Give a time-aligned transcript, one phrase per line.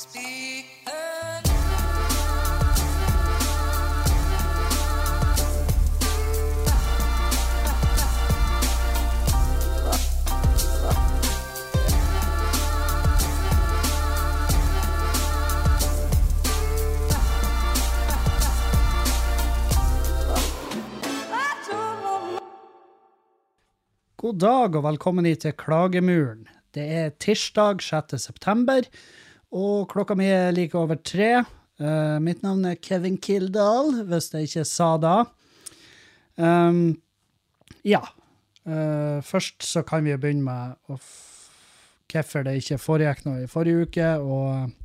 [0.00, 0.08] God
[24.40, 26.46] dag og velkommen hit til Klagemuren.
[26.72, 28.16] Det er tirsdag 6.
[28.16, 28.88] september,
[29.50, 31.42] og klokka mi er like over tre.
[31.80, 35.14] Uh, mitt navn er Kevin Kildahl, hvis jeg ikke sa da.
[36.36, 37.00] Um,
[37.86, 38.02] ja.
[38.68, 44.12] Uh, først så kan vi begynne med hvorfor det ikke foregikk noe i forrige uke,
[44.18, 44.76] og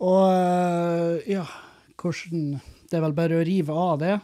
[0.00, 1.44] Og uh, ja,
[2.00, 2.60] hvordan
[2.90, 4.14] Det er vel bare å rive av det.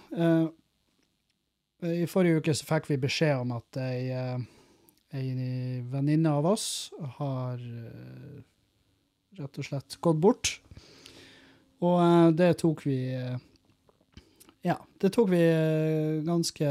[1.87, 4.41] I forrige uke så fikk vi beskjed om at ei,
[5.15, 8.39] ei venninne av oss har eh,
[9.39, 10.55] rett og slett gått bort.
[11.85, 13.01] Og eh, det tok vi
[14.67, 16.71] Ja, det tok vi eh, ganske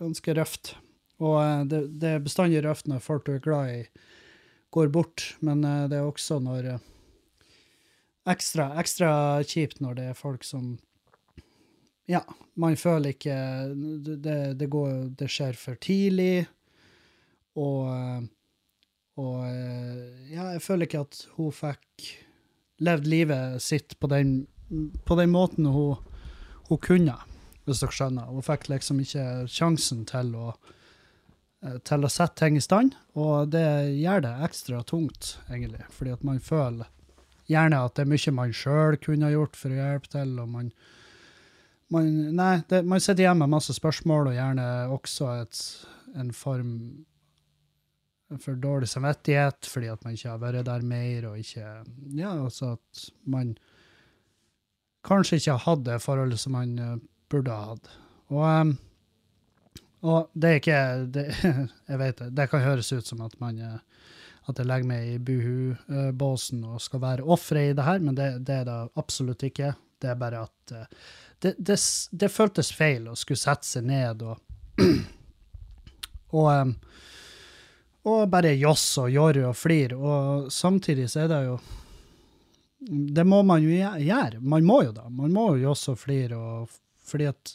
[0.00, 0.76] ganske røft.
[1.22, 3.82] Og det, det er bestandig røft når folk du er glad i,
[4.74, 6.72] går bort, men det er også når
[8.22, 10.76] Ekstra, ekstra kjipt når det er folk som
[12.10, 12.20] ja,
[12.54, 13.36] man føler ikke
[13.74, 16.46] Det, det, går, det skjer for tidlig,
[17.60, 18.28] og
[19.20, 19.44] Og
[20.32, 22.06] ja, jeg føler ikke at hun fikk
[22.80, 24.46] levd livet sitt på den,
[25.04, 25.98] på den måten hun,
[26.70, 27.18] hun kunne,
[27.66, 28.30] hvis dere skjønner.
[28.32, 30.54] Hun fikk liksom ikke sjansen til å
[31.86, 36.24] til å sette ting i stand, og det gjør det ekstra tungt, egentlig, fordi at
[36.26, 36.88] man føler
[37.46, 40.50] gjerne at det er mye man sjøl kunne ha gjort for å hjelpe til, og
[40.50, 40.72] man
[41.92, 45.62] man, nei, det, man sitter igjen med masse spørsmål, og gjerne også et,
[46.18, 46.72] en form
[48.40, 51.66] for dårlig samvittighet fordi at man ikke har vært der mer, og ikke
[52.16, 53.56] Ja, altså at man
[55.06, 56.96] kanskje ikke har hatt det forholdet som man uh,
[57.32, 57.92] burde ha hatt.
[58.32, 58.74] Og, um,
[60.02, 60.82] og det er ikke
[61.14, 61.26] det,
[61.90, 63.78] Jeg vet det, det kan høres ut som at man uh,
[64.50, 68.30] at jeg legger meg i buhu-båsen og skal være offeret i det her, men det,
[68.42, 69.68] det, er det absolutt ikke.
[70.02, 70.72] Det er bare at
[71.42, 71.76] det, det,
[72.10, 74.82] det, føltes feil å skulle sette seg ned og
[76.38, 76.74] og,
[78.08, 79.94] og bare josse og jorre og flir.
[79.94, 81.56] Og samtidig så er det jo
[82.82, 84.40] Det må man jo gjøre.
[84.40, 85.08] Man må jo da.
[85.08, 86.70] Man må jo josse og flire, og,
[87.06, 87.52] fordi at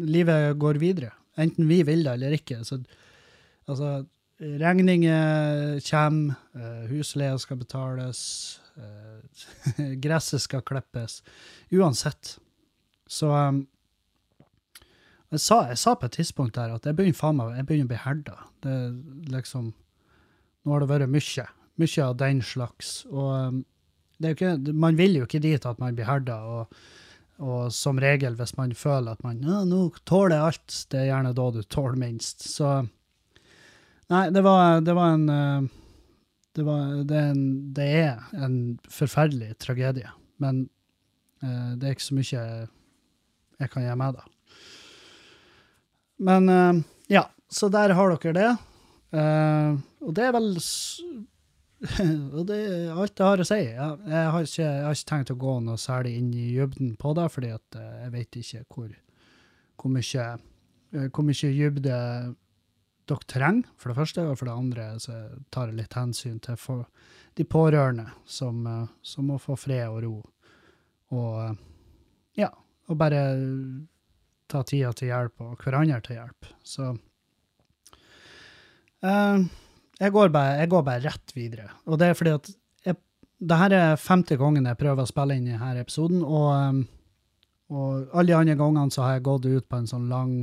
[0.00, 1.10] livet går videre.
[1.36, 2.62] Enten vi vil det eller ikke.
[2.64, 2.80] Så,
[3.68, 4.06] altså,
[4.40, 6.38] regninger kommer,
[6.88, 8.60] husleia skal betales,
[10.04, 11.20] gresset skal klippes.
[11.70, 12.38] Uansett.
[13.08, 13.66] Så um,
[15.28, 17.88] jeg, sa, jeg, sa, på et tidspunkt der at jeg begynner faen meg, jeg begynner
[17.88, 18.36] å bli herda.
[18.64, 18.76] Det
[19.34, 19.72] liksom
[20.66, 21.44] Nå har det vært mye.
[21.80, 22.88] Mye av den slags.
[23.08, 23.60] Og um,
[24.18, 26.38] det er jo ikke, man vil jo ikke dit at man blir herda.
[26.44, 26.80] Og,
[27.38, 31.10] og som regel, hvis man føler at man ja, nå tåler jeg alt, det er
[31.12, 32.44] gjerne da du tåler minst.
[32.50, 32.72] Så
[34.08, 35.26] Nei, det var, det var en
[36.56, 37.42] det, var, det, er en,
[37.76, 38.58] det er en
[38.92, 40.10] forferdelig tragedie.
[40.42, 40.64] Men
[41.44, 42.42] uh, det er ikke så mye
[43.58, 44.26] jeg kan gjøre med det.
[46.18, 48.50] Men uh, ja, så der har dere det.
[49.14, 50.50] Uh, og det er vel
[52.36, 53.60] Og det er alt jeg har å si.
[53.62, 56.96] Jeg, jeg, har ikke, jeg, har ikke, tenkt å gå noe særlig inn i dybden
[56.98, 58.90] på det, fordi at uh, jeg vet ikke hvor,
[59.78, 60.26] hvor mye,
[61.14, 62.00] hvor mye dybde
[63.08, 64.26] dere trenger, for det første.
[64.26, 65.20] Og for det andre så
[65.54, 66.88] tar jeg litt hensyn til for,
[67.38, 68.66] de pårørende, som,
[69.06, 70.16] som må få fred og ro.
[71.14, 71.60] Og
[72.36, 72.50] ja,
[72.90, 73.22] og bare
[74.48, 76.48] ta tida til hjelp og hverandre til hjelp.
[76.66, 76.90] Så
[79.04, 79.38] uh,
[79.98, 81.68] jeg, går bare, jeg, går bare, rett videre.
[81.86, 82.50] Og det er fordi at
[82.86, 83.00] jeg,
[83.38, 86.80] det her er femte gangen jeg prøver å spille inn i denne episoden, og, um,
[87.68, 90.40] og alle de andre gangene så har jeg gått ut på en sånn lang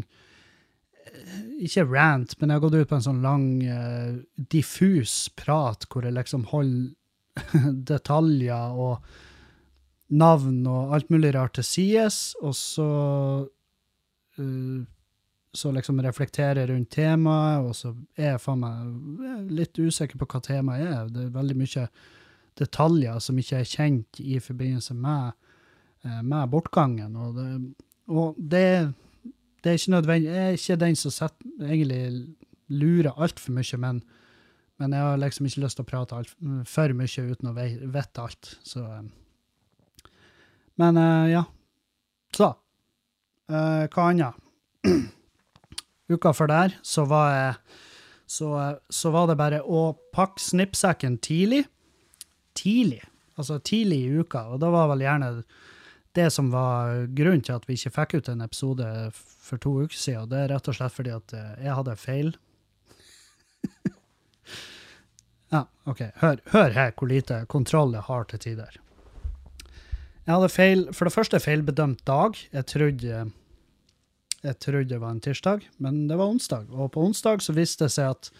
[1.63, 4.17] ikke rant, men jeg har gått ut på en sånn lang, uh,
[4.51, 6.93] diffus prat hvor jeg liksom holder
[7.91, 9.05] detaljer og
[10.15, 12.87] navn og alt mulig rart til sides, og så
[15.55, 20.41] så liksom reflektere rundt temaet, og så er jeg faen meg litt usikker på hva
[20.43, 21.09] temaet er.
[21.13, 21.87] Det er veldig mye
[22.59, 25.35] detaljer som ikke er kjent i forbindelse med,
[26.05, 27.15] uh, med bortgangen.
[27.19, 27.47] Og det,
[28.11, 28.67] og det,
[29.61, 32.35] det, er ikke nødvendig Jeg er ikke den som setter, egentlig
[32.67, 34.01] lurer altfor mye, men,
[34.81, 36.35] men jeg har liksom ikke lyst til å prate alt,
[36.67, 38.55] for mye uten å vite alt.
[38.63, 39.11] Så um,
[40.75, 40.97] men
[41.31, 41.45] ja.
[42.35, 42.49] Så
[43.51, 44.41] uh, hva annet?
[46.13, 47.53] Uka før der så var jeg
[48.25, 48.49] så,
[48.89, 51.65] så var det bare å pakke snippsekken tidlig.
[52.57, 53.03] Tidlig.
[53.37, 54.47] Altså tidlig i uka.
[54.53, 55.29] Og da var vel gjerne
[56.15, 59.97] det som var grunnen til at vi ikke fikk ut en episode for to uker
[59.99, 60.29] siden.
[60.31, 62.31] Det er rett og slett fordi at eh, jeg hadde feil.
[65.53, 66.07] ja, OK.
[66.23, 68.79] Hør, hør her hvor lite kontroll jeg har til tider.
[70.25, 72.37] Jeg hadde feil, for det første feilbedømt dag.
[72.49, 73.25] Jeg trodde,
[74.41, 76.71] jeg trodde det var en tirsdag, men det var onsdag.
[76.73, 78.31] Og på onsdag så viste det seg at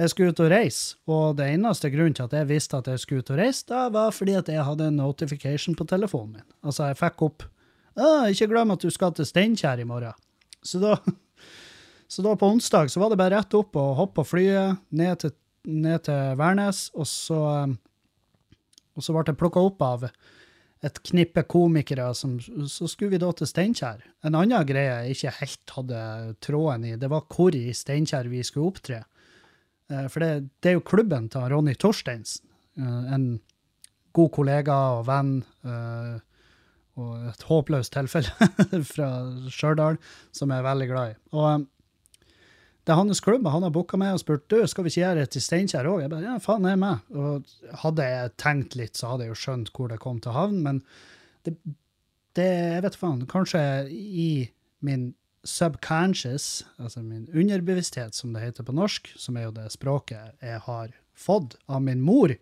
[0.00, 0.96] jeg skulle ut og reise.
[1.06, 3.84] Og det eneste grunnen til at jeg visste at jeg skulle ut og reise, da
[3.94, 6.48] var fordi at jeg hadde en notification på telefonen min.
[6.64, 7.46] Altså, jeg fikk opp
[8.00, 10.18] 'Ikke glem at du skal til Steinkjer i morgen'.
[10.64, 10.96] Så da,
[12.08, 15.16] så da på onsdag så var det bare rett opp og hoppe på flyet ned
[15.18, 15.30] til,
[15.64, 17.70] ned til Værnes, og så,
[18.96, 20.10] og så ble jeg plukka opp av
[20.86, 24.00] et knippe komikere, som, så skulle vi da til Steinkjer.
[24.24, 26.00] En annen greie jeg ikke helt hadde
[26.40, 29.02] tråden i, det var hvor i Steinkjer vi skulle opptre.
[29.90, 32.46] Eh, for det, det er jo klubben til Ronny Torsteinsen.
[32.80, 33.28] Eh, en
[34.16, 35.36] god kollega og venn.
[35.64, 36.18] eh,
[37.00, 38.48] Og et håpløst tilfelle
[38.92, 39.06] fra
[39.48, 39.96] Stjørdal,
[40.34, 41.14] som jeg er veldig glad i.
[41.32, 41.66] Og
[42.90, 45.22] det er hans klubb, han har booka meg og spurt du, skal vi ikke gjøre
[45.22, 46.00] det til Steinkjer òg.
[46.02, 47.12] Jeg bare ja, faen, jeg er med.
[47.14, 50.56] Og hadde jeg tenkt litt, så hadde jeg jo skjønt hvor det kom til havn,
[50.64, 50.80] men
[51.46, 51.54] det,
[52.34, 53.60] det Jeg vet faen, kanskje
[53.94, 54.50] i
[54.82, 55.12] min
[55.46, 60.58] subconscious, altså min underbevissthet, som det heter på norsk, som er jo det språket jeg
[60.66, 62.34] har fått av min mor.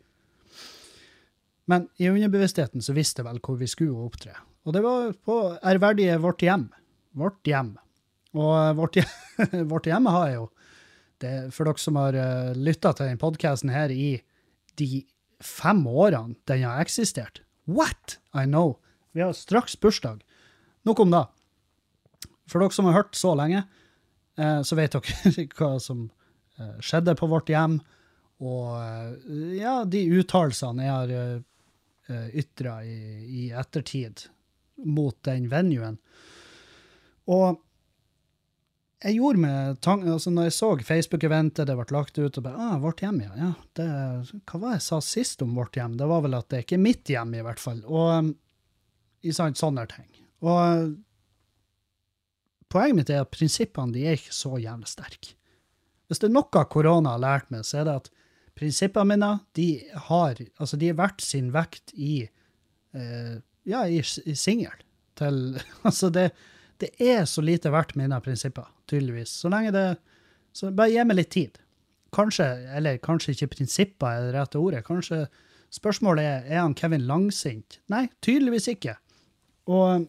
[1.68, 4.32] Men i underbevisstheten så visste jeg vel hvor vi skulle opptre.
[4.64, 6.70] Og det var på ærverdige Vårt Hjem.
[7.12, 7.74] Vårt Hjem.
[8.38, 8.99] Og eh, vårt,
[9.73, 10.49] vårt hjemme har jo
[11.19, 14.20] det, For dere som har uh, lytta til denne podkasten her i
[14.79, 15.02] de
[15.43, 18.19] fem årene den har eksistert What?
[18.32, 18.79] I know.
[19.12, 20.23] Vi har straks bursdag.
[20.82, 21.25] Nok om det.
[22.49, 23.64] For dere som har hørt så lenge,
[24.38, 26.06] eh, så vet dere hva som
[26.56, 27.76] eh, skjedde på vårt hjem,
[28.41, 31.44] og eh, ja, de uttalelsene jeg har
[32.32, 32.99] ytra i,
[33.29, 34.23] i ettertid
[34.88, 35.99] mot den venuen.
[37.29, 37.58] Og
[38.98, 42.64] jeg gjorde med tank, altså når jeg så Facebook-eventet, det ble lagt ut, og bare
[42.66, 43.30] ah, Vårt hjem, ja.
[43.38, 43.88] ja det,
[44.42, 45.94] hva var det jeg sa sist om vårt hjem?
[46.00, 47.78] Det var vel at det er ikke mitt hjem, i hvert fall.
[47.86, 48.32] Og um,
[49.22, 50.08] i sant, sånne ting.
[50.42, 50.94] Og
[52.72, 55.34] poenget mitt er at prinsippene de er ikke så jævlig sterke.
[56.08, 58.10] Hvis det er noe korona har lært meg, så er det at
[58.58, 59.68] prinsippene mine de
[60.08, 62.22] har, altså de er verdt sin vekt i
[62.96, 63.36] eh,
[63.68, 64.84] ja, i, i singel.
[65.82, 66.30] Altså, det,
[66.78, 69.32] det er så lite verdt mine prinsipper, tydeligvis.
[69.43, 69.88] Så lenge det
[70.56, 71.58] Så bare gi meg litt tid.
[72.17, 74.81] Kanskje, eller kanskje ikke prinsipper er det rette ordet.
[74.87, 75.26] Kanskje
[75.70, 77.79] spørsmålet er er han Kevin langsint.
[77.93, 78.96] Nei, tydeligvis ikke.
[79.69, 80.08] Og,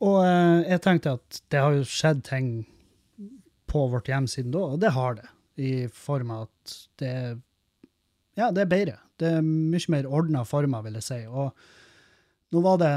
[0.00, 2.48] og eh, jeg tenkte at det har jo skjedd ting
[3.68, 5.28] på vårt hjem siden da, og det har det.
[5.58, 7.14] I form av at det
[8.38, 8.96] Ja, det er bedre.
[9.18, 11.18] Det er mye mer ordna former, vil jeg si.
[11.26, 11.50] Og
[12.54, 12.92] nå var det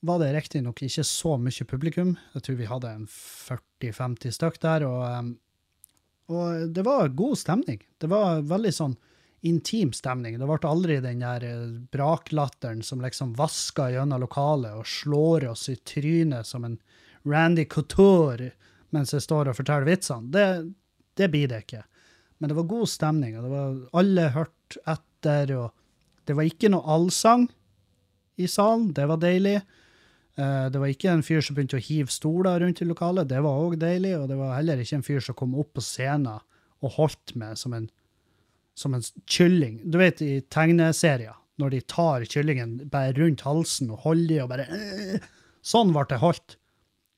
[0.00, 2.14] var det riktignok ikke så mye publikum.
[2.34, 4.86] Jeg tror vi hadde en 40-50 stykk der.
[4.86, 5.30] Og, um,
[6.32, 7.80] og, det var god stemning.
[8.00, 8.96] Det var veldig sånn
[9.46, 10.38] intim stemning.
[10.38, 15.68] Det ble aldri den der eh, braklatteren som liksom vasker gjennom lokalet og slår oss
[15.70, 16.80] i trynet som en
[17.26, 18.50] Randy Couture
[18.94, 20.30] mens jeg står og forteller vitsene.
[20.32, 20.46] Det,
[21.18, 21.84] det blir det ikke.
[22.38, 25.52] Men det var god stemning, og det var alle hørt etter.
[25.56, 27.46] og Det var ikke noe allsang
[28.36, 28.90] i salen.
[28.96, 29.60] Det var deilig.
[30.36, 33.40] Eh, det var ikke en fyr som begynte å hive stoler rundt i lokalet, det
[33.44, 34.14] var òg deilig.
[34.20, 36.42] Og det var heller ikke en fyr som kom opp på scenen
[36.84, 37.88] og holdt med som en,
[38.76, 39.80] som en kylling.
[39.84, 44.52] Du vet i tegneserier, når de tar kyllingen bare rundt halsen og holder de og
[44.52, 45.32] bare øh,
[45.66, 46.60] Sånn ble det holdt.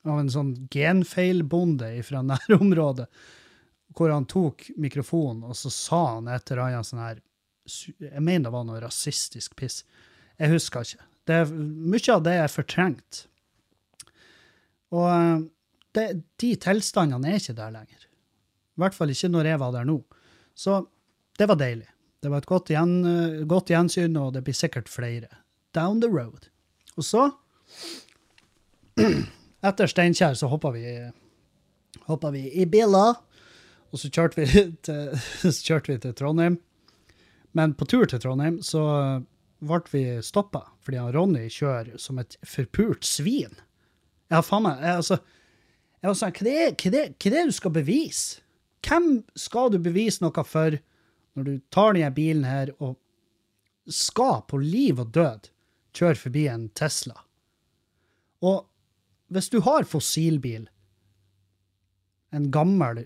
[0.08, 3.04] Av en sånn genfeilbonde fra nærområdet.
[3.98, 7.20] Hvor han tok mikrofonen, og så sa han et eller annet sånn her
[7.98, 9.82] Jeg mener det var noe rasistisk piss.
[10.38, 11.07] Jeg husker ikke.
[11.28, 13.24] Det, mye av det er fortrengt.
[14.94, 15.40] Og eh,
[15.96, 16.06] det,
[16.40, 18.06] de tilstandene er ikke der lenger.
[18.78, 19.98] I hvert fall ikke når jeg var der nå.
[20.58, 20.80] Så
[21.38, 21.88] det var deilig.
[22.22, 25.30] Det var et godt, gjen, eh, godt gjensyn, og det blir sikkert flere.
[25.76, 26.48] Down the road.
[26.98, 27.28] Og så,
[29.68, 30.84] etter Steinkjer, så hoppa vi,
[32.32, 33.06] vi i billa,
[33.88, 35.12] og så kjørte vi, til,
[35.44, 36.58] så kjørte vi til Trondheim.
[37.56, 38.82] Men på tur til Trondheim så
[39.64, 43.58] ble vi stoppa fordi han Ronny kjører som et forpult svin.
[44.32, 44.78] Ja, faen meg.
[44.80, 45.18] Jeg, altså,
[46.00, 48.40] jeg sånn, hva er, hva, er, hva er det du skal bevise?
[48.88, 50.78] Hvem skal du bevise noe for
[51.36, 52.96] når du tar denne bilen her og
[53.92, 55.50] skal på liv og død
[55.98, 57.18] kjøre forbi en Tesla?
[58.40, 58.64] Og
[59.28, 60.64] hvis du har fossilbil,
[62.32, 63.02] en gammel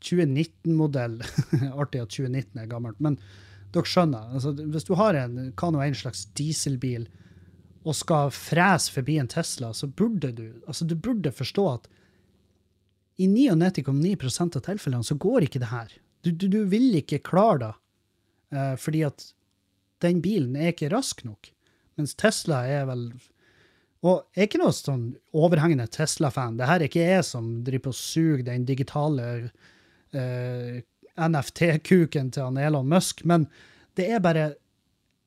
[0.00, 1.20] 2019-modell.
[1.80, 3.20] Artig at 2019 er gammelt, men
[3.74, 4.34] dere skjønner.
[4.34, 7.06] Altså, hvis du har en nå en slags dieselbil
[7.88, 11.88] og skal frese forbi en Tesla, så burde du altså du burde forstå at
[13.18, 15.94] i 99,9% av tilfellene så går ikke det her.
[16.22, 17.72] Du, du, du vil ikke klare det,
[18.54, 19.24] uh, fordi at
[20.04, 21.50] den bilen er ikke rask nok.
[21.98, 23.10] Mens Tesla er vel
[24.06, 26.54] Og jeg er ikke noe sånn overhengende Tesla-fan.
[26.60, 29.24] Det her er ikke jeg som driver på suger den digitale
[30.14, 30.76] eh,
[31.18, 33.48] NFT-kuken til Elon Musk, men
[33.98, 34.52] det er bare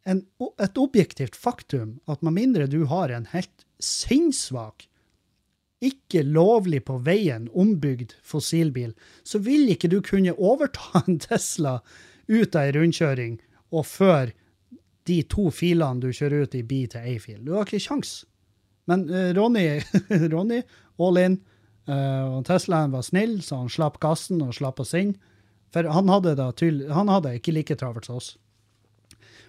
[0.07, 0.23] en,
[0.61, 4.87] et objektivt faktum at med mindre du har en helt sinnssvak,
[5.81, 8.93] ikke lovlig på veien ombygd fossilbil,
[9.25, 11.79] så vil ikke du kunne overta en Tesla
[12.29, 13.39] ut av ei rundkjøring
[13.71, 14.35] og føre
[15.09, 17.39] de to filene du kjører ut i, blir til ei fil.
[17.41, 18.21] Du har ikke kjangs.
[18.89, 19.81] Men uh, Ronny,
[20.33, 20.61] Ronny,
[21.01, 21.39] all in.
[21.89, 25.15] Uh, og Teslaen var snill, så han slapp gassen og slapp oss inn.
[25.71, 28.33] For han hadde, da, tydelig, han hadde ikke like travelt som oss.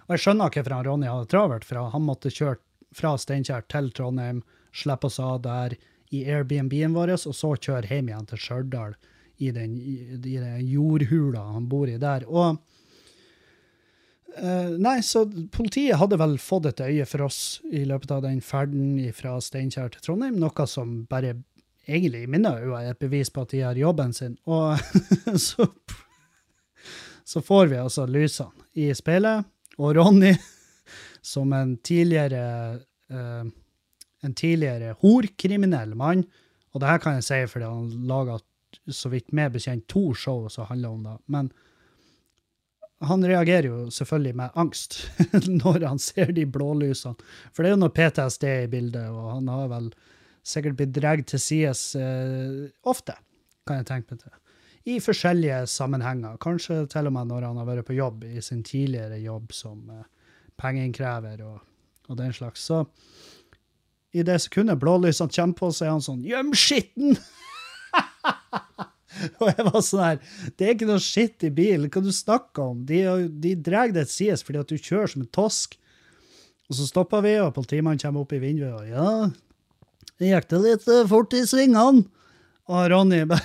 [0.07, 2.59] Og jeg skjønner hvorfor han Ronny hadde travelt, for han måtte kjøre
[2.93, 4.43] fra Steinkjer til Trondheim,
[4.75, 5.75] slippe oss av der
[6.13, 8.95] i Airbnb-en vår, og så kjøre hjem igjen til Stjørdal
[9.41, 12.27] i i den jordhula han bor i der.
[12.29, 12.61] Og
[14.33, 18.39] Uh, nei, så politiet hadde vel fått et øye for oss i løpet av den
[18.41, 21.35] ferden fra Steinkjer til Trondheim, noe som bare
[21.85, 24.33] egentlig i mine øyne er et bevis på at de gjør jobben sin.
[24.49, 24.79] Og
[25.45, 25.67] så,
[27.25, 29.45] så får vi altså lysene i speilet,
[29.77, 30.33] og Ronny,
[31.33, 32.43] som en tidligere
[33.13, 33.45] uh,
[34.23, 36.23] en tidligere horkriminell mann,
[36.73, 38.39] og det her kan jeg si fordi han laga
[38.89, 41.51] så vidt meg bekjent to show som handler om det, men
[43.03, 44.97] han reagerer jo selvfølgelig med angst
[45.63, 47.19] når han ser de blålysene.
[47.51, 49.89] For det er jo noe PTSD i bildet, og han har vel
[50.47, 53.17] sikkert blitt dratt til sides eh, ofte,
[53.67, 54.37] kan jeg tenke meg til.
[54.83, 56.35] I forskjellige sammenhenger.
[56.43, 59.85] Kanskje til og med når han har vært på jobb, i sin tidligere jobb som
[59.89, 60.07] eh,
[60.59, 61.61] pengeinnkrever og,
[62.09, 62.65] og, den slags.
[62.67, 62.83] Så
[64.13, 67.15] i det sekundet blålysene kommer på, så er han sånn Gjem skitten!
[69.39, 70.15] Og jeg var sånn her
[70.57, 72.81] Det er ikke noe skitt i bilen, hva du snakker om?
[72.89, 75.77] De, de drar deg til sides fordi at du kjører som en tosk.
[76.69, 79.29] Og så stopper vi, og politimannen kommer opp i vinduet og ja,
[80.23, 82.05] gikk det litt fort i svingene?
[82.71, 83.43] Og Ronny bare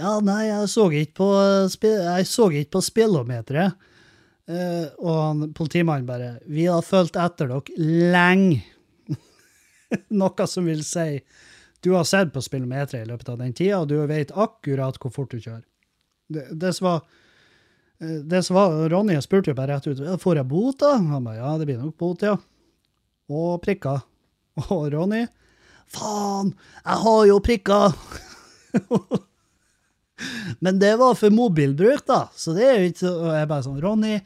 [0.00, 1.28] Ja, nei, jeg så ikke på,
[1.84, 3.76] jeg så ikke på spillometeret.
[4.50, 8.62] Uh, og han, politimannen bare Vi har fulgt etter dere lenge.
[10.22, 11.20] Noe som vil si
[11.80, 15.12] du har sett på spillometeret i løpet av den tida, og du vet akkurat hvor
[15.14, 15.64] fort du kjører.
[16.30, 16.98] Det, det som var
[18.02, 20.76] eh, det som var, Ronny spurte jo bare rett ut får jeg bot.
[20.82, 20.96] da?
[20.98, 22.36] Han ba, ja, det blir nok bot, ja.
[23.32, 24.04] Og prikker.
[24.68, 25.24] Og Ronny
[25.90, 26.54] faen,
[26.84, 27.98] jeg har jo prikker!
[30.64, 32.24] Men det var for mobilbruk, da.
[32.36, 34.16] Så det er jo ikke Og jeg bare sånn Ronny,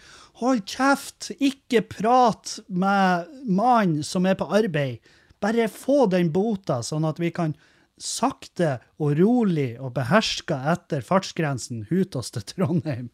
[0.40, 1.30] hold kjeft!
[1.38, 5.04] Ikke prat med mannen som er på arbeid.
[5.44, 7.54] Bare få den bota, sånn at vi kan
[8.00, 13.10] sakte og rolig og beherska etter fartsgrensen hute oss til Trondheim.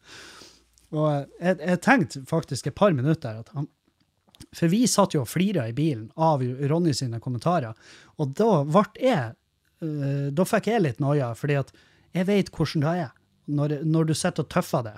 [0.91, 3.69] Og jeg, jeg, tenkte faktisk et par minutter at han
[4.57, 7.77] For vi satt jo og flira i bilen av Ronny sine kommentarer,
[8.19, 9.31] og da ble jeg
[9.85, 11.71] uh, Da fikk jeg litt noia, fordi at
[12.15, 13.11] jeg vet hvordan det er
[13.51, 14.97] når, når du sitter og tøffer det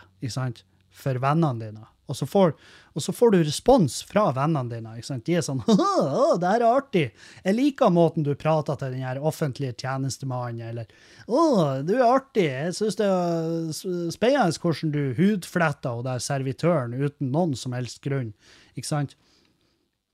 [0.93, 1.87] for vennene dine.
[2.11, 2.51] Og så, får,
[2.93, 4.91] og så får, du respons fra vennene dine.
[4.99, 5.23] ikke sant?
[5.25, 7.03] De er sånn 'Å, det her er artig.
[7.45, 10.91] Jeg liker måten du prater til den her offentlige tjenestemannen.' Eller
[11.25, 12.49] 'Å, du er artig.
[12.51, 18.03] Jeg syns det er spennende hvordan du hudfletter og der servitøren uten noen som helst
[18.03, 18.33] grunn.'
[18.75, 19.15] Ikke sant?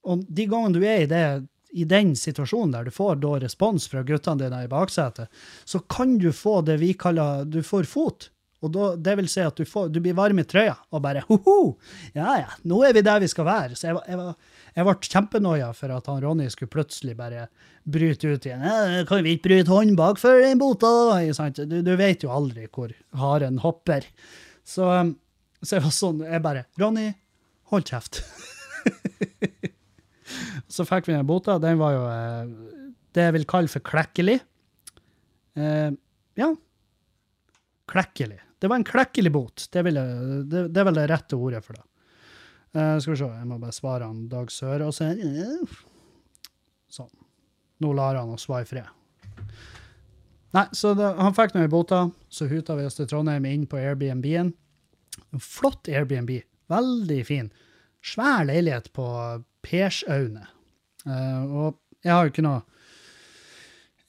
[0.05, 1.23] Og de gangene du er i, det,
[1.69, 5.29] i den situasjonen der du får da respons fra guttene dine i baksetet,
[5.65, 8.29] så kan du få det vi kaller Du får fot.
[8.59, 11.21] Og da, det vil si at du, får, du blir varm i trøya og bare
[11.29, 11.77] ho-ho!
[12.17, 13.77] Ja ja, nå er vi der vi skal være.
[13.79, 14.33] Så jeg, jeg,
[14.75, 17.47] jeg ble kjempenoia for at han Ronny skulle plutselig bare
[17.87, 18.65] bryte ut igjen.
[19.07, 22.91] 'Kan vi ikke bryte hånden bak før den bota?' Du, du, vet jo aldri hvor
[23.15, 24.03] haren hopper.
[24.67, 24.91] Så,
[25.63, 27.13] så jeg var sånn Jeg bare 'Ronny,
[27.71, 28.25] hold kjeft'.
[30.75, 31.57] så fikk vi den bota.
[31.61, 34.39] Den var jo eh, det jeg vil kalle for klekkelig.
[35.59, 35.91] Eh,
[36.39, 36.49] ja.
[37.89, 38.39] Klekkelig.
[38.59, 39.67] Det var en klekkelig bot.
[39.71, 39.93] Det, jeg,
[40.51, 41.85] det, det, er vel det rette ordet for det.
[42.75, 44.75] Eh, skal vi se, jeg må bare svare han Dag så
[46.89, 47.11] Sånn.
[47.79, 48.87] Nå lar han oss være i fred.
[50.57, 52.07] Nei, så det, han fikk noen bota.
[52.33, 54.51] Så huta vi oss til Trondheim inn på Airbnb-en.
[55.37, 56.33] Flott Airbnb.
[56.69, 57.51] Veldig fin.
[58.05, 59.05] Svær leilighet på
[59.65, 60.47] Persaune.
[61.05, 62.61] Uh, og jeg har jo ikke noe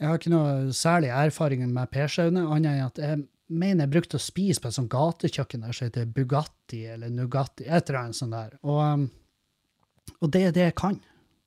[0.01, 3.19] jeg har ikke noe særlig erfaring med Persaune, annet enn at jeg
[3.51, 7.67] mener jeg brukte å spise på et sånt gatekjøkken der som heter Bugatti eller Nugatti,
[7.67, 8.55] et eller annet sånt der.
[8.63, 10.97] Og, um, og det er det jeg kan.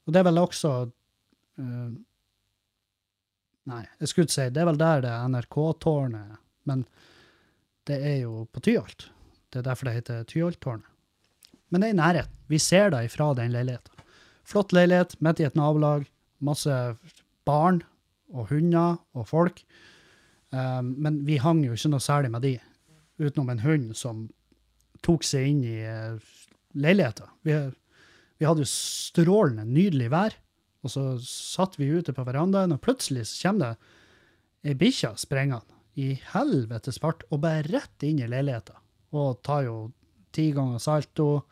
[0.06, 1.94] Og det er vel også uh,
[3.64, 6.82] Nei, jeg skulle ikke si det er vel der det NRK-tårnet er, men
[7.88, 9.06] det er jo på Tyholt.
[9.48, 10.93] Det er derfor det heter Tyholttårnet.
[11.74, 12.38] Men det er i nærheten.
[12.54, 14.06] Vi ser det ifra den leiligheten.
[14.46, 16.06] Flott leilighet midt i et nabolag.
[16.44, 16.76] Masse
[17.48, 17.82] barn
[18.34, 19.64] og hunder og folk.
[20.54, 22.54] Um, men vi hang jo ikke noe særlig med de,
[23.18, 24.28] utenom en hund som
[25.04, 26.22] tok seg inn i uh,
[26.78, 27.32] leiligheten.
[27.48, 27.58] Vi,
[28.38, 30.38] vi hadde jo strålende, nydelig vær,
[30.84, 35.74] og så satt vi ute på verandaen, og plutselig så kommer det ei bikkje sprengende
[36.00, 38.78] i helvetes fart og bare rett inn i leiligheten.
[39.18, 39.78] Og tar jo
[40.34, 41.44] ti ganger salto,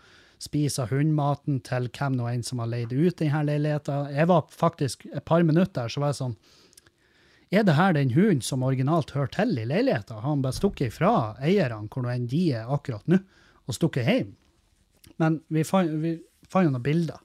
[0.42, 4.10] spiser hundematen til hvem nå enn som har leid ut denne leiligheten.
[4.16, 6.36] Jeg var faktisk et par minutter så var jeg sånn
[7.52, 10.24] Er det her den hunden som originalt hører til i leiligheten?
[10.24, 13.20] Han bare stukket ifra eierne, hvor nå enn de er akkurat nå,
[13.68, 14.36] og stukket hjem?
[15.22, 17.20] Men vi fant, jo noen bilder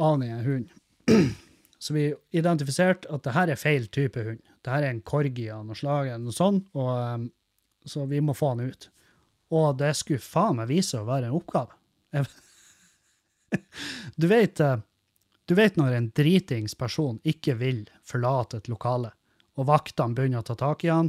[0.00, 0.70] av den hunden.
[1.80, 4.40] Så vi identifiserte at det her er feil type hund.
[4.60, 7.22] Det her er en corgi av noe slag, eller noe sånt, og, um,
[7.88, 8.90] så vi må få han ut.
[9.50, 11.74] Og det skulle faen meg vise å være en oppgave.
[14.14, 14.76] Du vet, eh,
[15.50, 19.10] du vet når en dritings person ikke vil forlate et lokale,
[19.58, 21.08] og vaktene begynner å ta tak i han,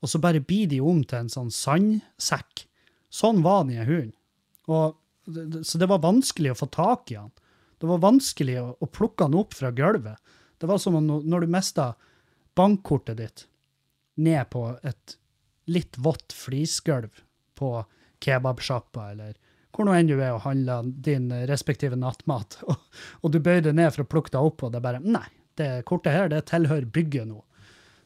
[0.00, 2.64] og så bare blir de om til en sånn sandsekk.
[3.12, 4.14] Sånn var den hunden.
[4.72, 4.96] Og,
[5.60, 7.28] så det var vanskelig å få tak i han.
[7.76, 10.16] Det var vanskelig å, å plukke han opp fra gulvet.
[10.56, 11.90] Det var som om når når du mista
[12.56, 13.44] bankkortet ditt
[14.22, 15.16] ned på et
[15.68, 17.22] litt vått flisgulv
[17.62, 17.72] på
[18.22, 19.38] kebabsjappa, eller
[19.72, 22.82] hvor nå enn du er og handler din respektive nattmat, og,
[23.22, 25.28] og du bøyer deg ned for å plukke det opp, og det er bare Nei,
[25.60, 27.40] det kortet her, det tilhører bygget nå.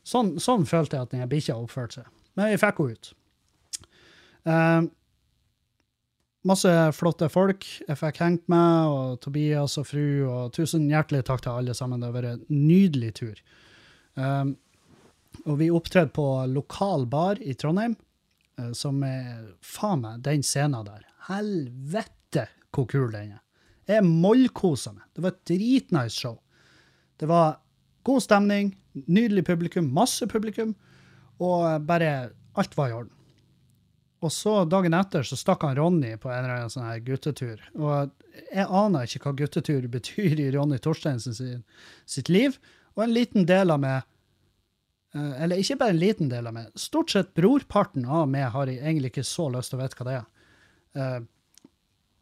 [0.06, 2.12] Sånn, sånn følte jeg at den bikkja oppførte seg.
[2.38, 3.08] Men jeg fikk henne ut.
[4.46, 4.86] Eh,
[6.47, 11.42] masse flotte folk jeg fikk hengt med, og Tobias og fru, og tusen hjertelig takk
[11.42, 12.02] til alle sammen.
[12.02, 13.42] Det har vært en nydelig tur.
[14.14, 14.54] Um,
[15.45, 17.97] og vi opptredde på lokal bar i Trondheim,
[18.76, 21.04] som er faen meg den scenen der.
[21.28, 23.42] Helvete hvor kul den er.
[23.86, 25.04] Jeg mollkosa meg.
[25.14, 26.38] Det var et dritnice show.
[27.16, 27.58] Det var
[28.06, 28.73] god stemning,
[29.06, 30.75] nydelig publikum, masse publikum,
[31.42, 33.12] og bare alt var i orden.
[34.25, 37.60] Og så dagen etter så stakk han Ronny på en eller annen sånn her guttetur.
[37.76, 38.10] Og
[38.49, 42.56] jeg aner ikke hva guttetur betyr i Ronny Torsteinsen sitt liv.
[42.97, 44.12] Og en liten del av meg, eh,
[45.14, 48.82] eller ikke bare en liten del av meg, stort sett brorparten av meg har jeg
[48.82, 50.26] egentlig ikke så lyst til å vite hva det er.
[50.97, 51.21] Eh,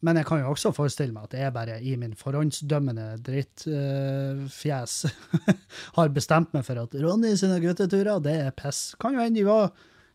[0.05, 4.97] Men jeg kan jo også forestille meg at jeg bare i min forhåndsdømmende drittfjes
[5.97, 8.95] har bestemt meg for at Ronny sine gutteturer, det er piss.
[9.01, 9.73] Kan jo hende de var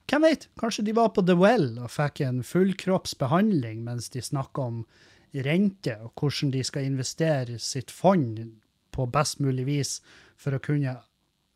[0.10, 0.48] Hvem vet?
[0.58, 4.80] Kanskje de var på The Well og fikk en fullkroppsbehandling mens de snakka om
[5.46, 8.40] rente og hvordan de skal investere sitt fond
[8.90, 9.92] på best mulig vis
[10.40, 10.96] for å kunne,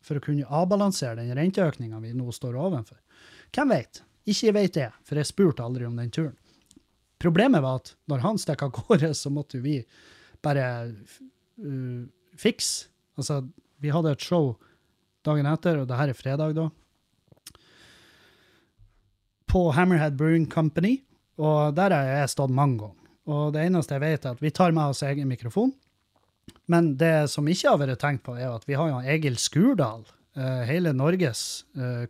[0.04, 2.98] for å kunne avbalansere den renteøkninga vi nå står overfor.
[3.54, 4.02] Hvem vet?
[4.28, 6.36] Ikke vet det, for jeg spurte aldri om den turen.
[7.20, 9.78] Problemet var at når han stakk av gårde, så måtte vi
[10.44, 12.02] bare uh,
[12.36, 12.90] fikse.
[13.16, 13.44] Altså,
[13.80, 14.54] vi hadde et show
[15.24, 16.68] dagen etter, og det her er fredag, da.
[19.48, 20.98] På Hammerhead Brewing Company,
[21.38, 23.00] og der har jeg stått mange ganger.
[23.30, 25.72] Og det eneste jeg vet, er at vi tar med oss egen mikrofon.
[26.70, 30.06] Men det som ikke har vært tenkt på, er at vi har jo Egil Skurdal,
[30.36, 32.06] eh, hele Norges eh,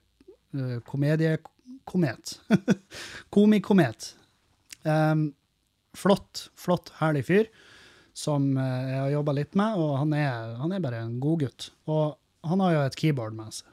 [0.55, 2.37] eh, komediekomet.
[3.35, 4.13] Komikomet.
[5.95, 7.47] Flott, flott, herlig fyr
[8.15, 11.71] som jeg har jobba litt med, og han er, han er bare en god gutt.
[11.91, 12.13] Og
[12.47, 13.73] han har jo et keyboard med seg.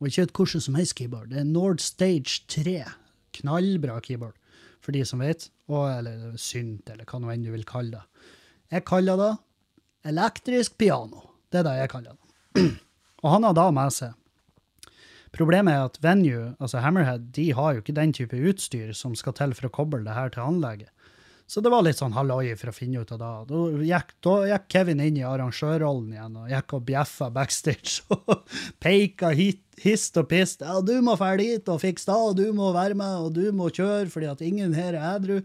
[0.00, 1.30] Og ikke et hvordan som helst keyboard.
[1.30, 2.82] Det er Nord Stage 3.
[3.38, 4.36] Knallbra keyboard,
[4.84, 5.46] for de som vet.
[5.70, 8.09] Og, eller synt, eller hva nå enn du vil kalle det.
[8.70, 9.32] Jeg kaller det
[10.10, 11.24] elektrisk piano.
[11.50, 12.64] Det er det jeg kaller det.
[13.22, 14.16] og han har da med seg
[15.30, 19.36] Problemet er at Venue, altså Hammerhead, de har jo ikke den type utstyr som skal
[19.38, 20.90] til for å koble det her til anlegget.
[21.50, 23.30] Så det var litt sånn halloi for å finne ut av det.
[23.50, 28.44] Da gikk, da gikk Kevin inn i arrangørrollen igjen og gikk og bjeffa backstage og
[28.82, 30.62] peika hit, hist og pist.
[30.62, 33.50] Ja, du må fære dit og fikse det, og du må være med, og du
[33.54, 35.40] må kjøre fordi at ingen her er edru.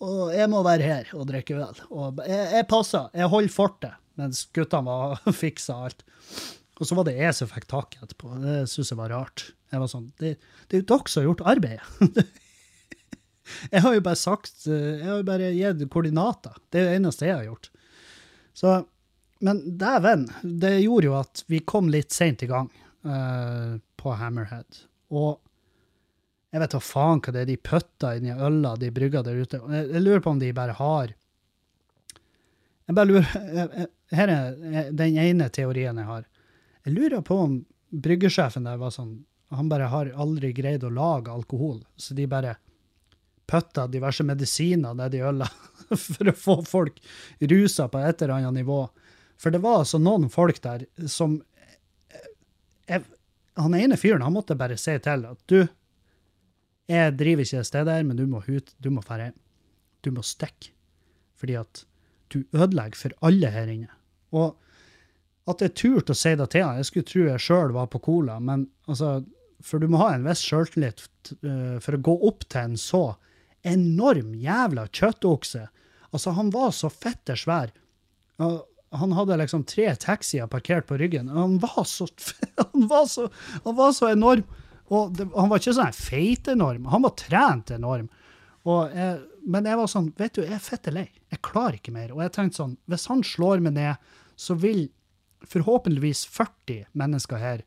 [0.00, 1.80] Og jeg må være her og drikke vel.
[1.92, 6.04] Og jeg, jeg passer, jeg holder fortet, mens guttene var fiksa alt.
[6.80, 8.32] Og så var det jeg som fikk tak etterpå.
[8.40, 9.50] Det syns jeg var rart.
[9.70, 10.36] Jeg var sånn, det,
[10.68, 12.22] det er jo dere som har gjort arbeidet.
[13.74, 16.56] jeg har jo bare sagt Jeg har jo bare gitt koordinater.
[16.72, 17.70] Det er det eneste jeg har gjort.
[18.56, 18.78] Så,
[19.44, 22.72] men dæven, det gjorde jo at vi kom litt seint i gang
[23.04, 24.82] uh, på Hammerhead.
[25.12, 25.36] Og
[26.50, 29.60] jeg vet da faen hva det er de putter inni øla de brygger der ute.
[29.70, 31.12] Jeg, jeg lurer på om de bare har
[32.88, 36.24] Jeg bare lurer Her er den ene teorien jeg har.
[36.86, 37.60] Jeg lurer på om
[37.90, 39.20] bryggesjefen der var sånn
[39.54, 42.56] Han bare har aldri greid å lage alkohol, så de bare
[43.50, 45.48] putter diverse medisiner nedi øla
[45.90, 47.00] for å få folk
[47.50, 48.84] rusa på et eller annet nivå.
[49.40, 51.40] For det var altså noen folk der som
[52.86, 53.02] jeg,
[53.58, 55.66] Han ene fyren han måtte bare si til at du,
[56.90, 59.38] jeg driver ikke et sted der, men du må ut, du må dra hjem.
[60.02, 60.72] Du må stikke.
[61.40, 61.84] Fordi at
[62.32, 63.90] du ødelegger for alle her inne.
[64.36, 64.56] Og
[65.50, 68.02] at jeg turte å si det til han, jeg skulle tro jeg sjøl var på
[68.04, 69.20] cola, men altså,
[69.64, 71.04] for du må ha en viss sjøltillit
[71.40, 73.04] eh, for å gå opp til en så
[73.66, 75.66] enorm jævla kjøttokse.
[76.10, 77.72] Altså, han var så fette svær.
[78.40, 81.28] Han hadde liksom tre taxier parkert på ryggen.
[81.34, 82.08] Han var så,
[82.62, 83.28] han var så,
[83.66, 84.46] han var så enorm.
[84.90, 88.08] Og det, han var ikke sånn feit enorm, han var trent enorm.
[88.66, 91.06] Jeg, men jeg var sånn, vet du, jeg er fette lei.
[91.32, 92.10] Jeg klarer ikke mer.
[92.12, 94.88] Og jeg tenkte sånn, hvis han slår meg ned, så vil
[95.48, 97.64] forhåpentligvis 40 mennesker her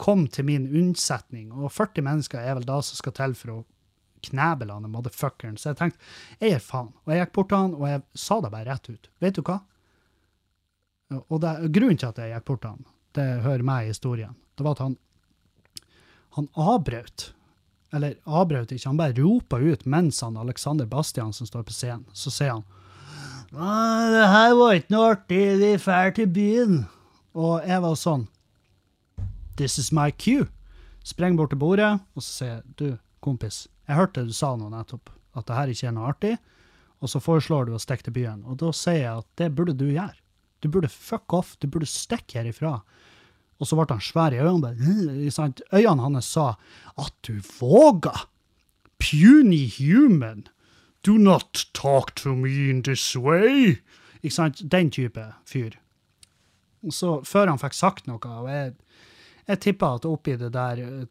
[0.00, 1.48] komme til min unnsetning.
[1.54, 3.64] Og 40 mennesker er vel da som skal til for å
[4.28, 5.56] kneble han motherfuckeren.
[5.56, 6.92] Så jeg tenkte, jeg gir faen.
[7.04, 9.10] Og jeg gikk bort til han, og jeg sa det bare rett ut.
[9.24, 9.58] Vet du hva?
[11.18, 14.34] Og det, grunnen til at jeg gikk bort til han, det hører med i historien,
[14.58, 14.96] det var at han,
[16.36, 17.32] han avbrøt.
[17.94, 22.04] Eller avbrøt ikke, han bare ropa ut mens han Alexander Bastian som står på scenen.
[22.12, 22.66] Så sier han
[23.48, 26.82] «Nei, det her var ikke noe artig, vi drar til byen.
[27.38, 28.26] Og jeg var sånn
[29.58, 30.46] This is my cue.
[31.02, 35.08] Spreng bort til bordet, og så sier du, kompis, jeg hørte du sa noe nettopp,
[35.34, 36.34] at det her ikke er noe artig,
[37.00, 38.44] og så foreslår du å stikke til byen.
[38.44, 40.14] Og da sier jeg at det burde du gjøre.
[40.60, 42.76] Du burde fuck off, du burde stikke herifra.
[43.58, 44.74] Og så ble han svær i øynene.
[44.78, 45.52] bare?
[45.74, 46.52] Øynene hans sa
[46.98, 48.14] at du våga!
[48.98, 50.46] Puny human!
[51.06, 53.78] Do not talk to me in this way!
[54.22, 54.62] Ikke sant?
[54.70, 55.78] Den type fyr.
[56.90, 58.74] Så før han fikk sagt noe, og jeg,
[59.48, 61.06] jeg tippa at oppi det der eh,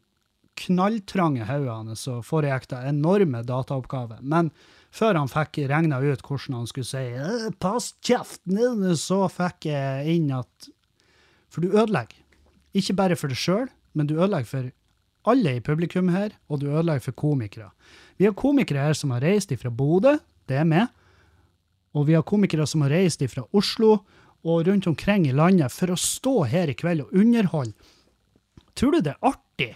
[0.58, 4.22] knalltrange hodet hans så foregikk det enorme dataoppgaver.
[4.22, 4.50] Men
[4.94, 10.16] før han fikk regna ut hvordan han skulle si «Eh, 'pass kjeften så fikk jeg
[10.16, 10.72] inn at
[11.48, 12.18] For du ødelegger.
[12.78, 14.70] Ikke bare for deg sjøl, men du ødelegger for
[15.28, 17.72] alle i publikum her, og du ødelegger for komikere.
[18.18, 20.16] Vi har komikere her som har reist ifra Bodø,
[20.48, 20.86] det er med.
[21.96, 23.98] Og vi har komikere som har reist ifra Oslo
[24.46, 27.74] og rundt omkring i landet for å stå her i kveld og underholde.
[28.78, 29.72] Tror du det er artig?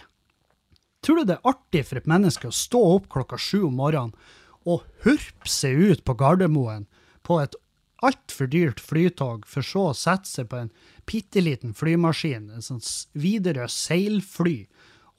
[1.03, 4.15] Tror du det er artig for et menneske å stå opp klokka sju om morgenen
[4.63, 6.85] og hurpe seg ut på Gardermoen
[7.27, 7.57] på et
[8.03, 10.71] altfor dyrt flytog, for så å sette seg på en
[11.09, 12.83] bitte liten flymaskin, en sånn
[13.17, 14.63] videre seilfly,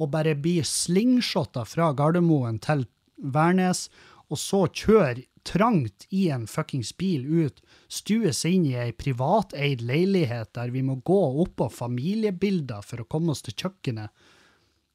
[0.01, 3.89] og bare bli slingshotta fra Gardermoen til Værnes,
[4.29, 9.85] og så kjøre trangt i en fuckings bil ut, stue seg inn i ei privateid
[9.85, 14.11] leilighet der vi må gå oppå familiebilder for å komme oss til kjøkkenet.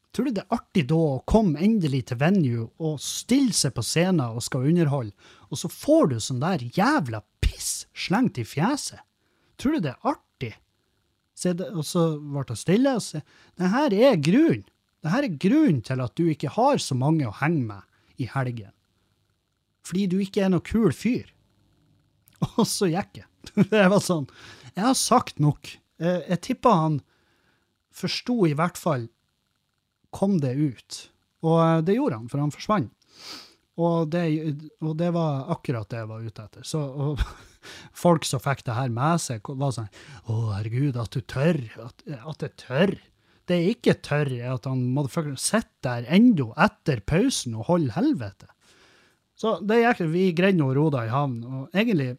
[0.10, 3.86] Tror du det er artig da å komme endelig til venue og stille seg på
[3.86, 5.14] scenen og skal underholde,
[5.54, 7.22] og så får du sånn der jævla
[7.60, 9.04] piss slengt i fjeset?
[9.60, 10.54] Tror du det er artig?
[11.36, 13.22] Så det, og så ble det stille, og sa
[13.60, 14.64] her er grunnen.
[15.08, 18.72] Her er grunnen til at du ikke har så mange å henge med i helgen.
[19.88, 21.30] Fordi du ikke er noe kul fyr.
[22.60, 23.30] Og så gikk jeg.
[23.72, 24.28] Det var sånn.
[24.74, 25.72] Jeg har sagt nok.
[26.00, 27.00] Jeg, jeg tippa han
[27.96, 29.08] forsto i hvert fall
[30.12, 31.00] kom det ut.
[31.48, 32.92] Og eh, det gjorde han, for han forsvant.
[33.80, 34.26] Og det,
[34.84, 36.68] og det var akkurat det jeg var ute etter.
[36.68, 37.24] Så og,
[37.96, 39.90] folk som fikk det her med seg, var sånn
[40.26, 41.62] Å, herregud, at du tør.
[41.84, 42.96] At, at jeg tør.
[43.50, 47.96] Det jeg ikke tør, er at han motherfucker sitter der ennå etter pausen og holder
[47.98, 48.50] helvete.
[49.40, 51.40] Så det gikk, vi greide å ro det i havn.
[51.48, 52.12] Og egentlig,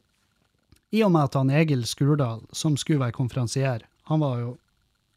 [0.96, 4.54] i og med at han Egil Skurdal, som skulle være konferansier, han var jo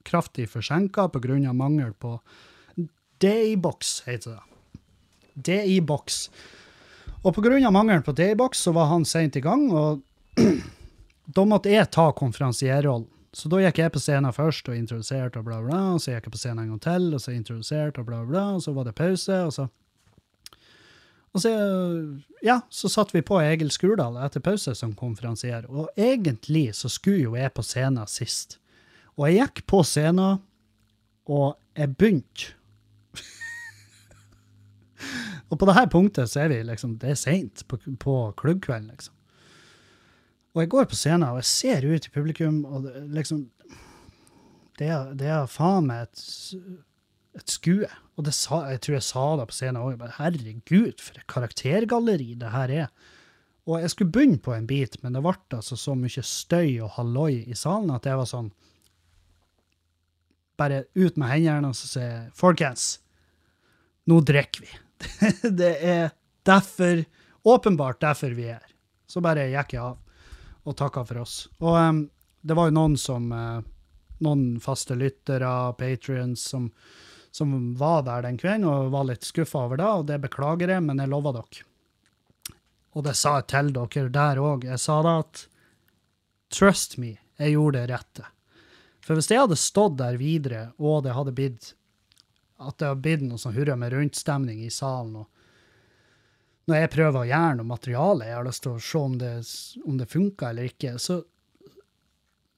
[0.05, 1.53] kraftig forsinka pga.
[1.53, 2.19] mangel på
[3.23, 4.81] DI-boks, heter det.
[5.33, 6.29] DI-boks.
[7.23, 7.71] Og pga.
[7.71, 10.03] mangelen på DI-boks så var han seint i gang, og
[11.35, 13.09] da måtte jeg ta konferansierrollen.
[13.33, 16.27] Så da gikk jeg på scenen først og introduserte og bla, bla, og så gikk
[16.27, 18.85] jeg på scenen en gang til, og så introduserte og bla, bla, og så var
[18.85, 19.65] det pause, og så
[21.33, 21.51] og så,
[22.45, 27.23] ja, så satt vi på Egil Skurdal etter pause som konferansier, og egentlig så skulle
[27.23, 28.59] jo jeg på scenen sist.
[29.17, 30.43] Og jeg gikk på scenen,
[31.25, 32.53] og jeg begynte.
[35.49, 38.93] og på det her punktet så er vi liksom, det er seint på, på klubbkvelden,
[38.93, 39.17] liksom.
[40.53, 43.47] Og jeg går på scenen, og jeg ser ut i publikum, og det, liksom
[44.77, 46.23] det er, det faen meg et,
[47.39, 47.89] et skue.
[48.17, 50.03] Og det sa, jeg tror jeg sa det på scenen òg.
[50.19, 52.91] Herregud, for et karaktergalleri det her er.
[53.63, 56.93] Og jeg skulle begynne på en bit, men det ble altså så mye støy og
[56.97, 58.53] halloi i salen at jeg var sånn
[60.53, 62.03] Bare ut med hendene og så si
[62.37, 62.99] Folkens,
[64.05, 64.75] nå drikker vi.
[65.59, 66.11] det er
[66.45, 67.01] derfor,
[67.41, 68.75] åpenbart derfor vi er her.
[69.09, 70.02] Så bare gikk jeg av
[70.63, 71.37] og takka for oss.
[71.61, 72.03] Og um,
[72.41, 73.61] det var jo noen som uh,
[74.23, 76.69] Noen faste lyttere, patrions, som,
[77.33, 80.83] som var der den kvelden og var litt skuffa over det, og det beklager jeg,
[80.85, 81.65] men jeg lover dere.
[82.93, 84.63] Og det sa jeg til dere der òg.
[84.69, 85.43] Jeg sa da at
[86.55, 88.29] trust me, jeg gjorde det rette.
[89.03, 91.73] For hvis jeg hadde stått der videre, og det hadde blitt
[92.63, 95.42] at det hadde blitt noe sånn hurra med rundstemning i salen, og
[96.69, 99.31] når jeg prøver å gjøre noe materiale, jeg har lyst til å se om det,
[99.83, 101.19] om det funker eller ikke, så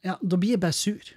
[0.05, 1.09] ja, da blir jeg bare sur.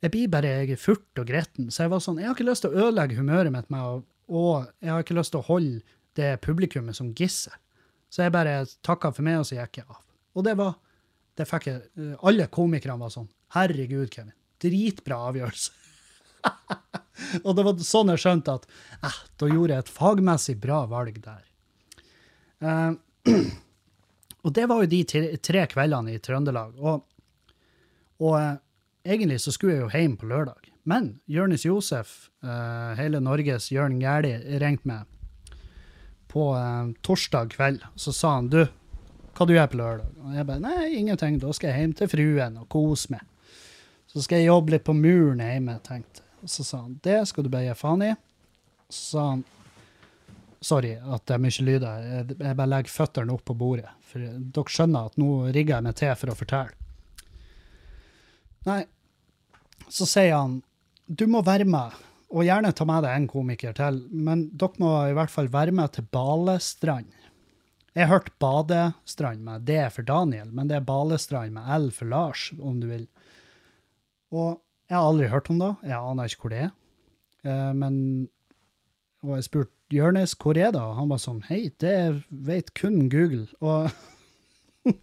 [0.00, 1.70] Jeg blir bare jeg er furt og gretten.
[1.72, 3.96] Så jeg var sånn, jeg har ikke lyst til å ødelegge humøret mitt med å,
[4.28, 7.56] og jeg har ikke lyst til å holde det publikummet som gissel.
[8.12, 10.00] Så jeg bare takka for meg, og så gikk jeg av.
[10.36, 10.76] Og det var
[11.38, 13.28] det fikk jeg, eh, Alle komikerne var sånn.
[13.54, 14.34] Herregud, Kevin.
[14.60, 15.72] Dritbra avgjørelse.
[17.46, 18.66] og det var sånn jeg skjønte at
[19.00, 21.44] eh, da gjorde jeg et fagmessig bra valg der.
[22.60, 22.90] Eh,
[24.44, 26.76] og det var jo de tre, kveldene i Trøndelag.
[26.80, 27.06] Og,
[28.20, 28.58] og eh,
[29.04, 30.70] egentlig så skulle jeg jo hjem på lørdag.
[30.88, 35.58] Men Jonis Josef, uh, hele Norges Jørn Gæli, ringte meg
[36.32, 37.84] på uh, torsdag kveld.
[38.00, 38.62] Så sa han du,
[39.36, 40.14] hva du gjør på lørdag?
[40.24, 43.28] Og jeg bare nei, ingenting, da skal jeg hjem til fruen og kose meg.
[44.10, 46.48] Så skal jeg jobbe litt på muren hjemme, tenkte jeg.
[46.48, 48.14] Så sa han det skal du bare gi faen i.
[48.88, 49.44] Så sa han
[50.60, 53.90] sorry at det er mye lyder, jeg, bare legger føttene opp på bordet.
[54.10, 56.76] For dere skjønner at nå rigger jeg meg til for å fortelle.
[58.68, 58.82] Nei,
[59.88, 60.60] så sier han
[61.10, 61.96] du må være med,
[62.30, 65.74] og gjerne ta med deg en komiker til, men dere må i hvert fall være
[65.74, 67.16] med til Balestrand.
[67.96, 72.06] Jeg har hørt Badestrand med D for Daniel, men det er Balestrand med L for
[72.12, 73.08] Lars, om du vil.
[74.30, 76.70] Og jeg har aldri hørt om det, jeg aner ikke hvor det er.
[77.42, 77.96] Eh, men,
[79.26, 80.80] og jeg spurte Jørnes, hvor er det?
[80.80, 83.48] Og han var sånn, hei, det vet kun Google.
[83.58, 83.90] Og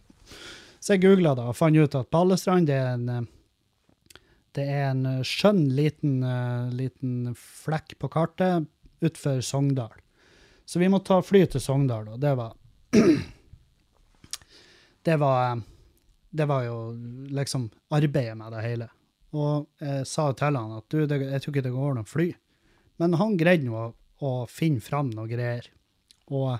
[0.84, 3.26] så jeg googla det og fant ut at Balestrand det er en eh,
[4.58, 8.65] det er en eh, skjønn liten, eh, liten flekk på kartet
[9.04, 9.93] utenfor Sogndal.
[10.65, 12.56] Så vi må ta fly til Sogndal, og det var
[15.08, 15.62] Det var
[16.30, 16.78] Det var jo
[17.32, 18.88] liksom arbeidet med det hele.
[19.32, 22.28] Og jeg sa til han at du, det, jeg tror ikke det går noe fly.
[23.00, 25.67] Men han greide nå å, å finne fram noe greier.
[26.34, 26.58] Og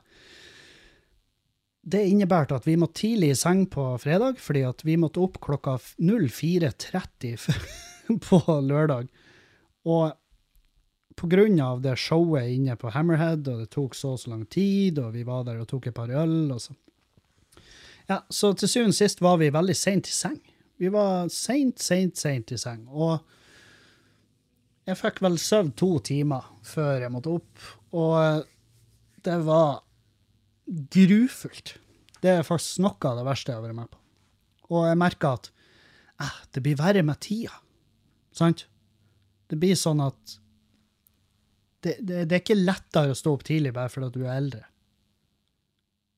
[1.88, 5.40] det innebærte at vi måtte tidlig i seng på fredag, fordi at vi måtte opp
[5.44, 7.48] klokka 04.30
[8.28, 9.08] på lørdag.
[9.88, 10.12] Og
[11.18, 14.44] på grunn av det showet inne på Hammerhead, og det tok så og så lang
[14.52, 16.78] tid, og vi var der og tok et par øl, og så
[18.08, 20.38] Ja, så til syvende og sist var vi veldig seint i seng.
[20.80, 22.86] Vi var seint, seint, seint i seng.
[22.88, 23.18] Og
[24.88, 28.48] jeg fikk vel søvn to timer før jeg måtte opp, og
[29.28, 29.82] det var
[30.68, 31.76] grufullt.
[32.24, 34.00] Det er faktisk noe av det verste jeg har vært med på.
[34.74, 35.50] Og jeg merka at
[36.24, 37.60] eh, det blir verre med tida.
[38.36, 38.66] Sant?
[39.48, 40.38] Det blir sånn at
[41.84, 44.64] det, det, det er ikke lettere å stå opp tidlig bare fordi du er eldre.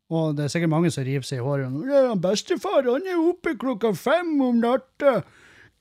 [0.10, 1.76] Og det er sikkert mange som river seg i håret.
[1.90, 5.20] Ja, bestefar han er oppe klokka fem om natta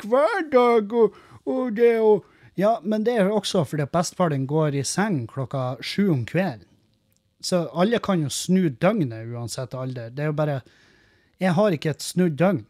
[0.05, 1.16] hver dag, og,
[1.48, 2.27] og det og
[2.59, 6.25] Ja, men det er også fordi at bestefar din går i seng klokka sju om
[6.27, 6.66] kvelden.
[7.38, 10.11] Så alle kan jo snu døgnet uansett alder.
[10.11, 10.61] Det er jo bare
[11.38, 12.64] Jeg har ikke et snudd døgn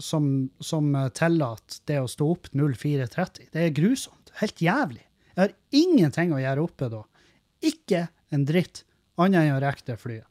[0.00, 3.50] som, som tillater det å stå opp 04.30.
[3.52, 4.32] Det er grusomt.
[4.40, 5.04] Helt jævlig.
[5.34, 7.02] Jeg har ingenting å gjøre oppe da.
[7.60, 8.86] Ikke en dritt
[9.20, 10.24] annet enn å rekke det flyet.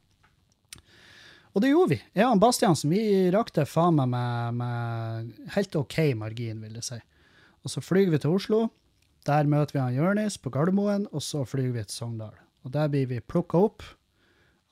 [1.53, 1.99] Og det gjorde vi.
[2.17, 6.87] Jeg og Bastiansen vi rakk det faen meg med, med helt OK margin, vil jeg
[6.89, 6.99] si.
[7.61, 8.63] Og så flyr vi til Oslo.
[9.25, 12.35] Der møter vi han Jørnis på Gardermoen, og så flyr vi til Sogndal.
[12.65, 13.85] Og der blir vi plukka opp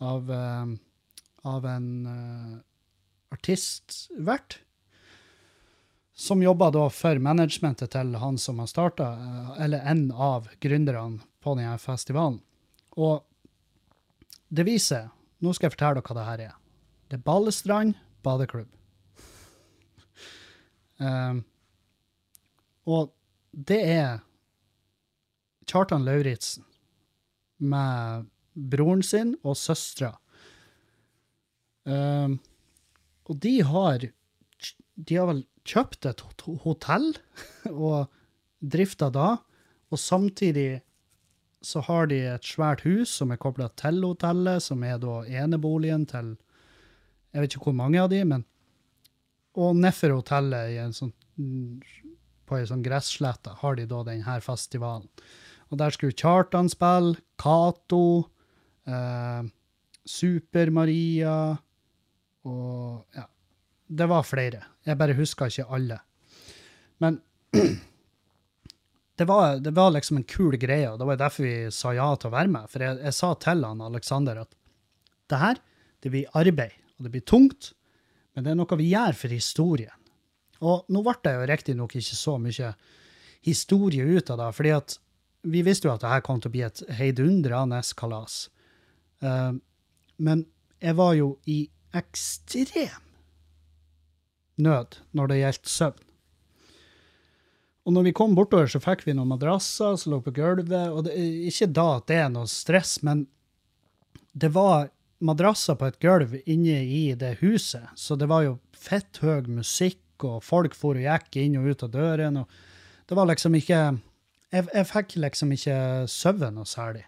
[0.03, 0.73] av, uh,
[1.49, 2.59] av en uh,
[3.33, 4.59] artistvert
[6.13, 9.07] som jobber da for managementet til han som har starta,
[9.57, 12.37] eller en av gründerne på denne festivalen.
[12.93, 13.23] Og
[14.53, 15.09] det viser
[15.43, 16.51] Nå skal jeg fortelle dere hva det her er.
[17.11, 18.69] Det er Balestrand badeklubb.
[21.03, 21.41] Um,
[22.87, 23.09] og
[23.51, 24.21] det er
[25.69, 26.65] Kjartan Lauritzen
[27.63, 30.13] med broren sin og søstera.
[31.83, 32.37] Um,
[33.27, 34.05] og de har
[34.93, 36.21] De har vel kjøpt et
[36.63, 37.09] hotell
[37.87, 38.11] og
[38.61, 39.37] drifter da,
[39.91, 40.83] og samtidig
[41.63, 46.05] så har de et svært hus som er kobla til hotellet, som er da eneboligen
[46.05, 46.35] til
[47.33, 48.45] Jeg vet ikke hvor mange av de, men
[49.55, 51.11] Og nedfor hotellet i en sånn,
[52.45, 55.05] på ei sånn gresslette har de da denne festivalen.
[55.71, 58.29] Og der skulle Kjartan spille, Cato,
[58.87, 59.43] eh,
[60.03, 61.37] Super-Maria
[62.43, 63.23] og ja,
[63.87, 64.63] det var flere.
[64.83, 65.99] Jeg bare husker ikke alle.
[67.03, 67.21] Men
[69.19, 72.09] det var, det var liksom en kul greie, og det var derfor vi sa ja
[72.17, 72.71] til å være med.
[72.71, 74.51] For jeg, jeg sa til han Aleksander at
[75.31, 75.61] det her,
[76.03, 77.71] det blir arbeid, og det blir tungt,
[78.33, 79.99] men det er noe vi gjør for historien.
[80.63, 82.73] Og nå ble det jo riktignok ikke så mye
[83.43, 84.97] historie ut av det, fordi at
[85.43, 88.47] vi visste jo at det her kom til å bli et heidundrende kalas.
[89.23, 89.55] Uh,
[90.17, 90.45] men
[90.83, 93.01] jeg var jo i ekstrem
[94.63, 96.09] nød når det gjaldt søvn.
[97.83, 100.87] Og når vi kom bortover, så fikk vi noen madrasser som lå på gulvet.
[100.87, 101.17] og det,
[101.49, 103.25] Ikke da at det er noe stress, men
[104.31, 104.87] det var
[105.23, 109.99] madrasser på et gulv inne i det huset, så det var jo fett høy musikk,
[110.23, 112.37] og folk for og gikk inn og ut av døren.
[112.39, 112.47] og
[113.09, 113.81] Det var liksom ikke
[114.53, 115.75] Jeg, jeg fikk liksom ikke
[116.11, 117.03] sove noe særlig.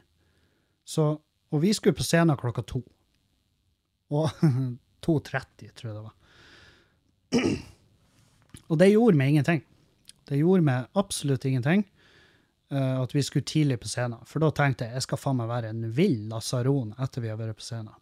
[0.86, 1.12] Så,
[1.51, 2.81] og vi skulle på scenen klokka to.
[4.13, 4.29] Og
[5.05, 6.15] 2.30, tror jeg det var.
[8.71, 9.60] Og det gjorde meg ingenting.
[10.25, 11.84] Det gjorde meg absolutt ingenting
[12.73, 14.23] uh, at vi skulle tidlig på scenen.
[14.25, 17.38] For da tenkte jeg jeg skal faen meg være en vill lasaron etter vi har
[17.38, 17.93] vært på scenen.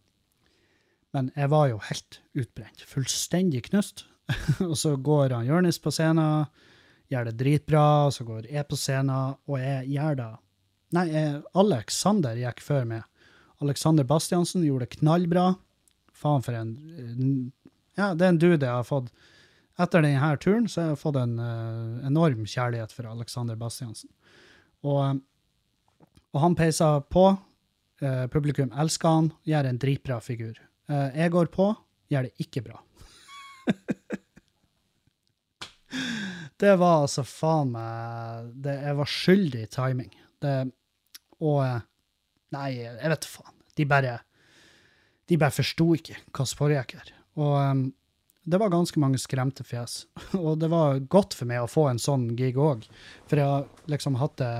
[1.13, 2.85] Men jeg var jo helt utbrent.
[2.89, 4.05] Fullstendig knust.
[4.69, 6.47] og så går han Jonis på scenen,
[7.11, 7.85] gjør det dritbra.
[8.13, 10.31] Så går jeg på scenen, og jeg gjør det
[10.93, 13.05] Nei, jeg, Alexander gikk før meg.
[13.65, 15.47] Alexander Bastiansen gjorde det knallbra.
[16.13, 16.75] Faen for en
[17.97, 19.09] Ja, det er en dude jeg har fått
[19.81, 24.11] etter denne turen så har jeg fått en uh, enorm kjærlighet for Alexander Bastiansen.
[24.85, 25.21] Og,
[26.33, 27.31] og han peisa på.
[28.03, 30.59] Uh, publikum elsker han, gjør en dritbra figur.
[30.91, 31.71] Uh, jeg går på,
[32.13, 32.83] gjør det ikke bra.
[36.61, 40.13] det var altså faen meg det, Jeg var skyldig i timing.
[40.43, 40.53] Det,
[41.41, 41.63] og
[42.53, 43.55] Nei, jeg vet faen.
[43.73, 44.19] De bare
[45.29, 47.11] De bare forsto ikke hva som foregikk her.
[47.39, 47.83] Og um,
[48.43, 50.03] det var ganske mange skremte fjes.
[50.45, 52.83] Og det var godt for meg å få en sånn gig òg,
[53.29, 54.51] for jeg har liksom hatt det,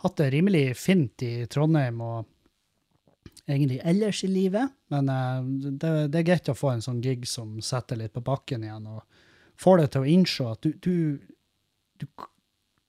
[0.00, 2.24] hatt det rimelig fint i Trondheim og
[3.44, 4.72] egentlig ellers i livet.
[4.90, 8.24] Men uh, det, det, er greit å få en sånn gig som setter litt på
[8.24, 9.04] bakken igjen, og
[9.60, 10.94] får deg til å innse at du, du,
[12.00, 12.06] du,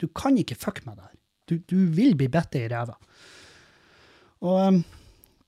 [0.01, 1.17] du kan ikke fucke med det her.
[1.51, 2.95] Du, vil bli bitt i ræva.
[4.47, 4.83] Og um,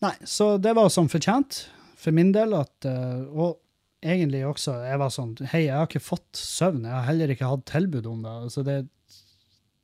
[0.03, 1.61] Nei, så det var sånn fortjent
[1.95, 3.53] for min del at uh, Og
[4.03, 6.83] egentlig også Jeg var sånn Hei, jeg har ikke fått søvn.
[6.83, 8.33] Jeg har heller ikke hatt tilbud om det.
[8.49, 8.77] Altså det,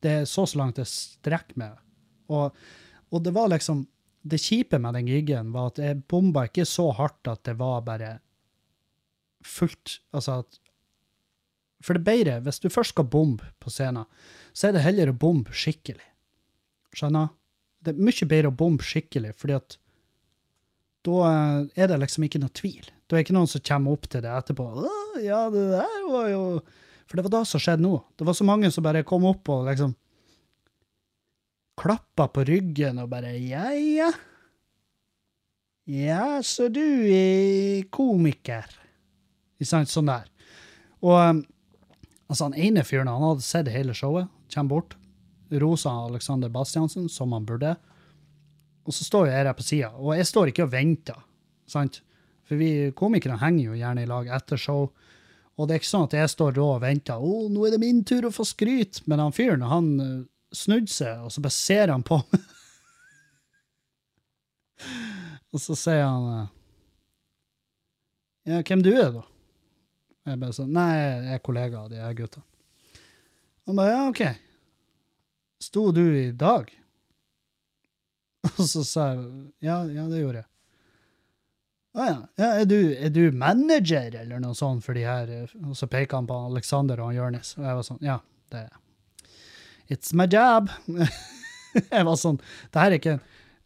[0.03, 1.79] det er så så langt jeg strekker meg.
[2.29, 2.51] Og,
[3.09, 3.85] og, det var liksom
[4.29, 7.85] Det kjipe med den giggen var at jeg bomba ikke så hardt at det var
[7.87, 8.17] bare
[9.47, 10.59] fullt Altså at
[11.83, 14.07] For det er bedre, hvis du først skal bombe på scenen,
[14.51, 16.03] så er det heller å bombe skikkelig.
[16.97, 17.31] Skjønner?
[17.79, 19.77] Det er mye bedre å bombe skikkelig, fordi at
[21.07, 21.29] da
[21.79, 22.83] er det liksom ikke noe tvil.
[23.07, 24.67] Da er det ikke noen som kommer opp til det etterpå.
[25.23, 26.43] ja, det der var jo
[27.07, 27.95] For det var da som skjedde nå.
[28.19, 29.95] Det var så mange som bare kom opp og liksom
[31.79, 34.11] klappa på ryggen og bare Ja, ja.
[35.89, 38.67] Ja, så du er komiker.
[39.57, 39.89] Ikke sant?
[39.89, 40.27] Sånn der.
[41.01, 41.39] Og um,
[42.29, 44.95] altså, han ene fyren, han hadde sett hele showet, kommer bort,
[45.49, 47.75] rosa Alexander Bastiansen, som han burde.
[48.85, 51.17] Og så står jeg her på sida, og jeg står ikke og venter.
[51.69, 52.01] sant?
[52.49, 54.87] For vi komikere henger jo gjerne i lag etter show.
[55.59, 57.19] Og det er ikke sånn at jeg står da og venter.
[57.19, 60.89] 'Å, nå er det min tur å få skryt.' Men han fyren, han uh, snudde
[60.89, 62.47] seg, og så bare ser han på meg.
[65.53, 66.47] og så sier han uh,
[68.49, 69.27] 'Ja, hvem du er, da?'
[70.29, 72.43] Jeg bare sånn 'Nei, jeg er kollega av de her gutta'.
[73.67, 74.35] Han bare 'Ja, OK'.
[75.59, 76.69] Sto du i dag?
[78.57, 80.49] Og så sa jeg 'Ja, ja, det gjorde jeg'.
[81.97, 82.17] Å ja.
[82.37, 85.31] ja er, du, er, du, manager eller noe sånt for de her?
[85.65, 88.19] Og så peker han på Alexander og Jonis, og jeg var sånn, ja,
[88.53, 88.85] det er jeg.
[89.89, 90.69] It's my job.
[91.95, 92.37] jeg var sånn,
[92.69, 93.19] det her er ikke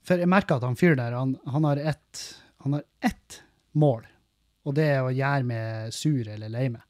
[0.04, 2.24] For jeg merker at han fyren der, han, han, har ett,
[2.64, 3.40] han har ett
[3.80, 4.04] mål,
[4.64, 6.84] og det er å gjøre meg sur eller lei meg.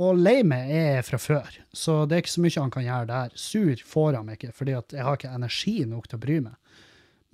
[0.00, 3.08] Og lei meg er fra før, så det er ikke så mye han kan gjøre
[3.10, 3.34] der.
[3.36, 6.78] Sur får han meg ikke, fordi jeg har ikke energi nok til å bry meg.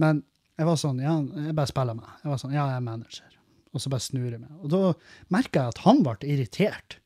[0.03, 0.25] Men
[0.57, 1.15] jeg var sånn, ja,
[1.47, 2.09] jeg bare spiller meg.
[2.25, 3.37] Jeg var sånn, ja, jeg er manager.
[3.77, 4.51] Og så bare snur jeg meg.
[4.65, 4.81] Og da
[5.37, 6.99] merka jeg at han ble irritert.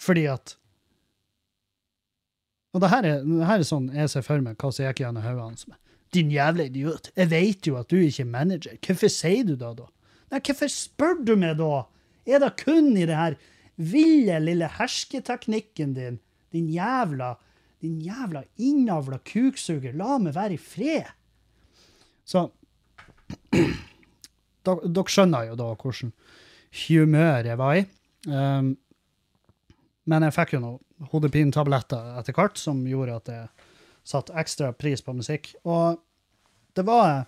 [0.00, 0.56] Fordi at
[2.72, 5.02] Og det her, er, det her er sånn jeg ser for meg hva som gikk
[5.02, 5.66] gjennom hodet hans.
[6.16, 8.78] Din jævla idiot, jeg vet jo at du ikke er manager.
[8.80, 9.90] Hvorfor sier du det da?
[10.32, 11.84] Nei, hvorfor spør du meg da?
[12.24, 13.36] Er det kun i det her
[13.76, 16.18] ville lille hersketeknikken din,
[16.54, 17.34] din jævla,
[17.82, 21.10] din jævla innavla kuksuger, la meg være i fred?
[22.24, 22.46] Så
[24.64, 26.14] dere, skjønner jo da hvordan
[26.86, 27.84] humør jeg var i.
[28.30, 28.72] Um,
[30.08, 33.68] men jeg fikk jo noen hodepinetabletter etter hvert som gjorde at jeg
[34.06, 35.52] satte ekstra pris på musikk.
[35.66, 36.00] Og
[36.76, 37.26] det var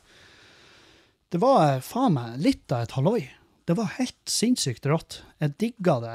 [1.35, 3.25] Det var faen meg litt av et halloi.
[3.67, 5.17] Det var helt sinnssykt rått.
[5.43, 6.13] Jeg digga det,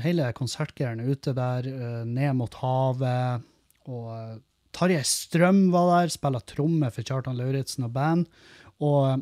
[0.00, 3.44] hele konsertgreiene ute der, eh, ned mot havet.
[3.84, 4.38] Og eh,
[4.72, 8.32] Tarjei Strøm var der, spilla tromme for Kjartan Lauritzen og band.
[8.80, 9.20] Og eh,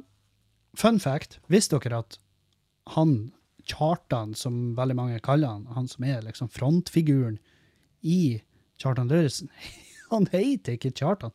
[0.79, 2.21] fun fact, visste dere at
[2.95, 3.33] han
[3.67, 7.41] Kjartan, som veldig mange kaller han, han som er liksom frontfiguren
[8.07, 8.39] i
[8.79, 9.51] Kjartan Lauritzen,
[10.15, 11.35] han heter ikke Kjartan.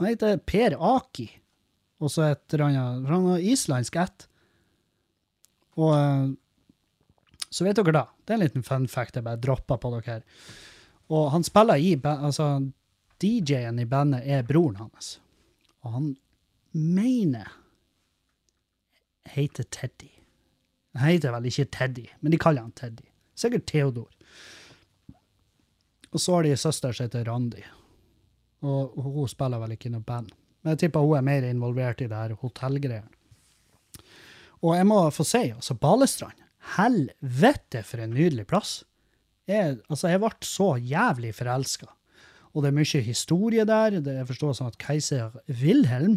[0.00, 1.34] Han heter Per Aki.
[2.02, 4.26] Og så et eller annet Han har islandsk ett.
[5.80, 6.26] Og eh,
[7.50, 8.04] så vet dere da.
[8.24, 10.20] Det er en liten fun fact jeg bare dropper på dere.
[11.14, 12.48] Og han spiller i Altså,
[13.22, 15.18] DJ-en i bandet er broren hans.
[15.84, 16.10] Og han
[16.72, 17.52] mener
[19.26, 20.10] heter Teddy.
[20.94, 23.04] Han heter vel ikke Teddy, men de kaller han Teddy.
[23.36, 24.10] Sikkert Theodor.
[26.12, 27.64] Og så har de en søster som heter Randi.
[28.64, 30.30] Og hun spiller vel ikke i noe band.
[30.66, 33.12] Men jeg tipper hun er mer involvert i det her hotellgreiene.
[34.66, 36.40] Og jeg må få si, altså Balestrand,
[36.74, 38.80] helvete for en nydelig plass.
[39.46, 41.86] Jeg, altså, jeg ble så jævlig forelska.
[42.50, 44.00] Og det er mye historie der.
[44.02, 46.16] Det jeg forstår sånn at keiser Wilhelm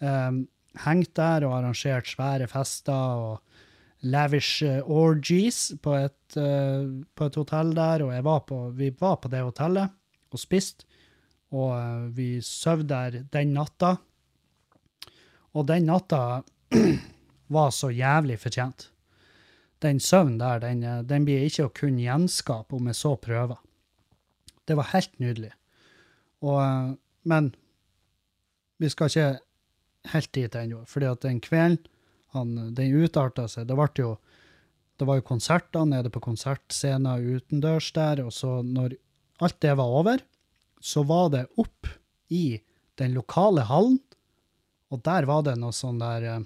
[0.00, 0.46] um,
[0.86, 7.36] hengte der og arrangerte svære fester og lavish eh, orgies på et, uh, på et
[7.42, 8.06] hotell der.
[8.06, 9.92] Og var på, vi var på det hotellet
[10.32, 10.88] og spiste.
[11.52, 13.96] Og eh, vi sov der den natta.
[15.52, 16.42] Og den natta
[17.56, 18.88] var så jævlig fortjent.
[19.82, 23.60] Den søvnen der, den, eh, den blir ikke å kunne gjenskape om jeg så prøver.
[24.68, 25.52] Det var helt nydelig.
[26.42, 26.92] Og, eh,
[27.28, 27.52] men
[28.82, 29.32] vi skal ikke
[30.12, 31.84] helt dit ennå, fordi at den kvelden
[32.32, 33.68] han, den utarta seg.
[33.68, 34.14] Det, jo,
[34.98, 38.96] det var jo konserter nede på konsertscenen utendørs der, og så når
[39.44, 40.22] alt det var over,
[40.82, 41.86] så var det opp
[42.28, 42.60] i
[42.98, 44.00] den lokale hallen,
[44.92, 46.42] og der var det noe sånn der Åh,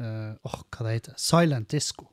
[0.00, 2.06] uh, Åh, hva det heter Silent disco.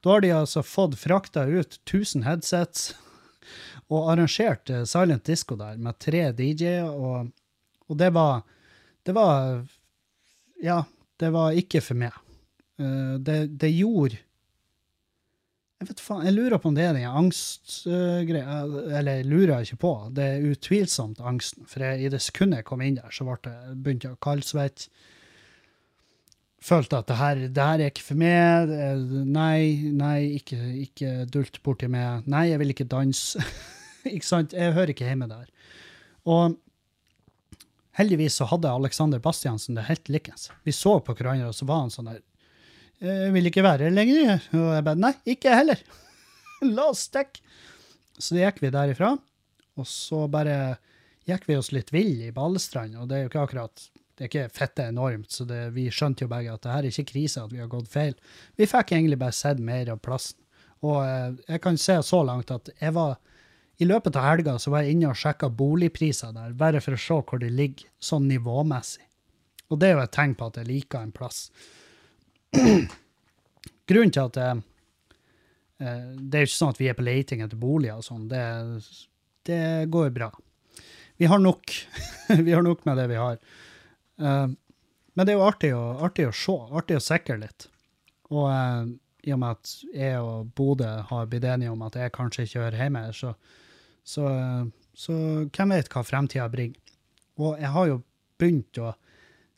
[0.00, 2.94] Da har de altså fått frakta ut 1000 headsets
[3.92, 7.28] og arrangert eh, silent disco der med tre DJ-er, og,
[7.90, 8.42] og det var
[9.02, 9.66] Det var
[10.62, 10.84] Ja,
[11.18, 12.16] det var ikke for meg.
[12.80, 14.20] Uh, det, det gjorde
[15.80, 18.58] Jeg vet faen, jeg lurer på om det er den angstgreia
[18.98, 21.64] Eller jeg lurer ikke på, det er utvilsomt angsten.
[21.70, 24.22] For jeg, i det sekundet jeg kom inn der, så ble det, begynte jeg å
[24.28, 24.90] kaldsvette
[26.60, 28.72] følte at det her, det her er ikke for meg.
[29.32, 32.26] Nei, nei, ikke, ikke dult borti meg.
[32.30, 33.40] Nei, jeg vil ikke danse.
[34.14, 34.56] ikke sant?
[34.56, 35.48] Jeg hører ikke hjemme der.
[36.28, 36.58] Og
[37.96, 40.50] heldigvis så hadde Alexander Bastiansen det helt likens.
[40.68, 42.20] Vi så på hverandre, og så var han sånn der
[43.00, 44.42] Jeg vil ikke være her lenger.
[44.56, 45.84] Og jeg bare Nei, ikke jeg heller.
[46.76, 47.40] La oss stikke.
[48.20, 49.14] Så gikk vi derifra.
[49.80, 50.76] Og så bare
[51.28, 53.88] gikk vi oss litt vill i Balestrand, og det er jo ikke akkurat
[54.20, 56.92] det er ikke fette enormt, så det, vi skjønte jo begge at det her er
[56.92, 58.12] ikke krise at vi har gått feil.
[58.60, 60.36] Vi fikk egentlig bare sett mer av plassen.
[60.84, 63.16] Og eh, jeg kan se så langt at jeg var
[63.80, 67.00] I løpet av helga så var jeg inne og sjekka boligpriser der, bare for å
[67.00, 69.06] se hvor de ligger, sånn nivåmessig.
[69.72, 71.46] Og det er jo et tegn på at jeg liker en plass.
[73.90, 74.62] Grunnen til at eh,
[75.80, 78.28] Det er jo ikke sånn at vi er på leiting etter boliger og sånn.
[78.30, 78.44] Det,
[79.48, 80.30] det går bra.
[81.20, 81.74] Vi har nok.
[82.46, 83.38] vi har nok med det vi har.
[84.20, 84.48] Eh,
[85.12, 87.66] men det er jo artig å, artig å se, artig å sikre litt.
[88.30, 88.92] Og eh,
[89.28, 92.62] i og med at jeg og Bodø har blitt enige om at jeg kanskje ikke
[92.62, 93.34] hører hjemme her, så,
[94.06, 94.64] så, eh,
[94.96, 95.16] så
[95.52, 96.96] hvem vet hva fremtida bringer.
[97.40, 98.00] Og jeg har jo
[98.40, 98.94] begynt å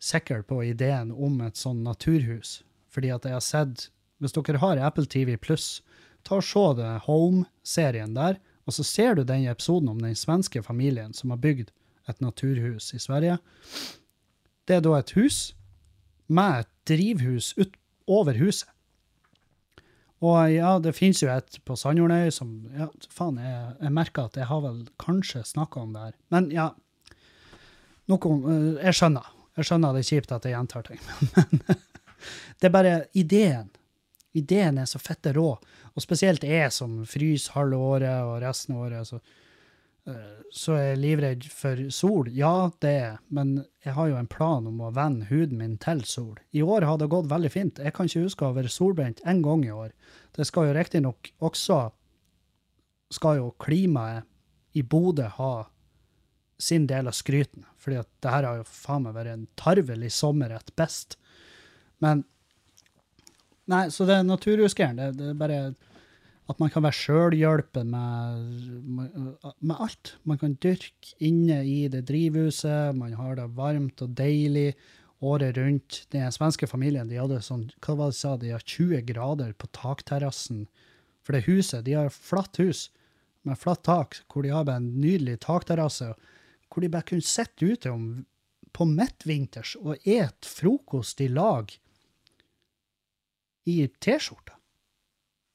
[0.03, 2.61] sikre på ideen om et sånn naturhus,
[2.93, 3.88] fordi at jeg har sett
[4.22, 5.80] Hvis dere har Apple TV pluss,
[6.22, 8.36] ta og se det Home-serien der,
[8.66, 11.72] og så ser du den episoden om den svenske familien som har bygd
[12.07, 13.40] et naturhus i Sverige.
[14.68, 15.57] Det er da et hus
[16.30, 17.74] med et drivhus ut
[18.07, 18.68] over huset.
[20.22, 24.38] Og ja, det finnes jo et på Sandjordnøy som Ja, faen, jeg, jeg merker at
[24.38, 26.18] jeg har vel kanskje snakka om det her.
[26.30, 26.68] Men ja,
[28.11, 29.32] noe om eh, Jeg skjønner.
[29.59, 31.01] Jeg skjønner det er kjipt at jeg gjentar ting,
[31.34, 31.82] men
[32.59, 33.70] det er bare ideen.
[34.35, 35.51] Ideen er så fette rå.
[35.93, 39.09] Og spesielt jeg som fryser halve året og resten av året.
[39.09, 39.20] Så
[40.07, 42.29] Eh, Så er jeg livredd for sol.
[42.37, 46.03] Ja, det er men jeg har jo en plan om å vende huden min til
[46.05, 46.35] sol.
[46.53, 47.79] I år har det gått veldig fint.
[47.79, 49.95] Jeg kan ikke huske å ha vært solbrent en gang i år.
[50.37, 51.93] Det skal jo riktignok også
[53.12, 54.25] skal jo klimaet
[54.75, 55.68] i Bodø ha
[56.59, 57.64] sin del av skryten.
[57.79, 61.16] Fordi at det her har jo faen meg vært en tarvelig sommer et best.
[62.03, 62.26] Men
[63.70, 64.98] Nei, så det er naturhusgæren.
[64.98, 65.59] Det, det er bare
[66.50, 69.12] at man kan være sjølhjelpen med,
[69.62, 70.16] med, alt.
[70.28, 74.72] Man kan dyrke inne i det drivhuset, man har det varmt og deilig
[75.22, 76.03] året rundt.
[76.12, 79.55] Den svenske familien de hadde sånn, hva var det de sa, de har 20 grader
[79.55, 80.66] på takterrassen.
[81.22, 82.88] For det huset, de har flatt hus
[83.46, 86.12] med flatt tak, hvor de har en nydelig takterrasse,
[86.68, 88.26] hvor de bare kunne sitte ute om,
[88.74, 91.70] på midtvinters og et frokost i lag
[93.69, 94.57] i T-skjorta.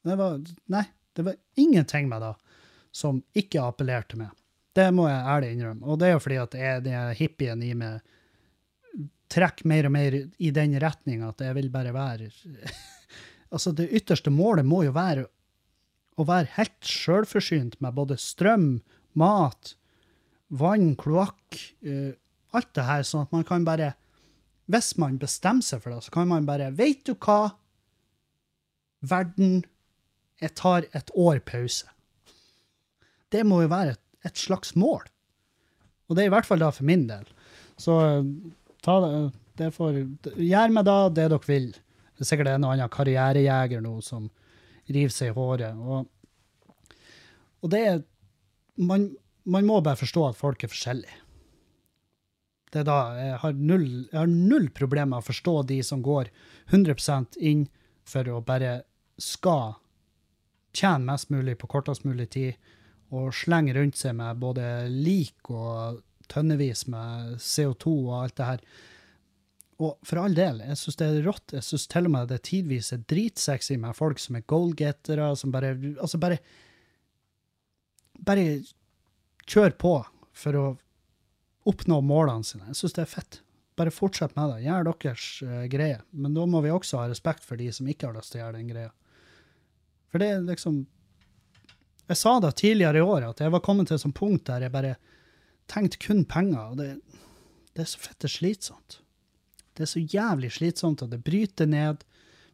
[0.08, 0.38] Det var,
[0.72, 0.84] nei,
[1.16, 2.34] det var ingenting med det
[2.96, 4.32] som ikke appellerte meg.
[4.78, 5.86] Det må jeg ærlig innrømme.
[5.90, 8.14] Og det er jo fordi at jeg, den hippien i meg
[9.32, 12.30] trekker mer og mer i den retninga at jeg vil bare være
[13.54, 15.24] Altså, det ytterste målet må jo være
[16.20, 18.82] å være helt sjølforsynt med både strøm,
[19.16, 19.72] mat,
[20.52, 21.56] vann, kloakk,
[21.88, 22.12] uh,
[22.58, 23.94] alt det her, sånn at man kan bare
[24.68, 27.54] Hvis man bestemmer seg for det, så kan man bare Vet du hva?
[29.06, 29.62] Verden,
[30.42, 31.88] jeg tar et år pause.
[33.34, 35.04] Det må jo være et, et slags mål.
[36.08, 37.28] Og det er i hvert fall da for min del.
[37.80, 38.30] Så eh,
[38.86, 39.12] ta det,
[39.60, 40.02] det får,
[40.38, 41.72] gjør meg da det dere vil.
[42.18, 44.30] Det er sikkert en og annen karrierejeger nå som
[44.88, 45.78] river seg i håret.
[45.78, 46.08] Og,
[47.62, 48.04] og det er
[48.78, 49.10] man,
[49.50, 51.24] man må bare forstå at folk er forskjellige.
[52.74, 56.02] Det er da jeg har null, jeg har null problemer med å forstå de som
[56.04, 56.30] går
[56.70, 57.68] 100% inn
[58.08, 58.82] for å bare
[59.22, 59.76] skal
[60.78, 62.58] tjene mest mulig på kortest mulig tid,
[63.16, 66.02] og slenge rundt seg med både lik og
[66.32, 68.64] tønnevis med CO2 og alt det her.
[69.78, 71.54] Og for all del, jeg syns det er rått.
[71.54, 75.54] Jeg syns til og med det tidvis er dritsexy med folk som er goalgettere, som
[75.54, 76.40] bare Altså, bare
[78.28, 78.64] Bare
[79.46, 79.92] kjør på
[80.34, 80.64] for å
[81.70, 82.66] oppnå målene sine.
[82.72, 83.38] Jeg syns det er fett.
[83.78, 84.62] Bare fortsett med det.
[84.66, 86.00] Gjør deres uh, greie.
[86.12, 88.46] Men da må vi også ha respekt for de som ikke har lyst til å
[88.46, 88.94] gjøre den greia.
[90.12, 90.86] For det er liksom
[92.08, 94.64] Jeg sa det tidligere i år, at jeg var kommet til et sånt punkt der
[94.64, 94.96] jeg bare
[95.68, 96.94] tenkte kun penger, og det,
[97.76, 99.02] det er så fette slitsomt.
[99.76, 102.06] Det er så jævlig slitsomt at det bryter ned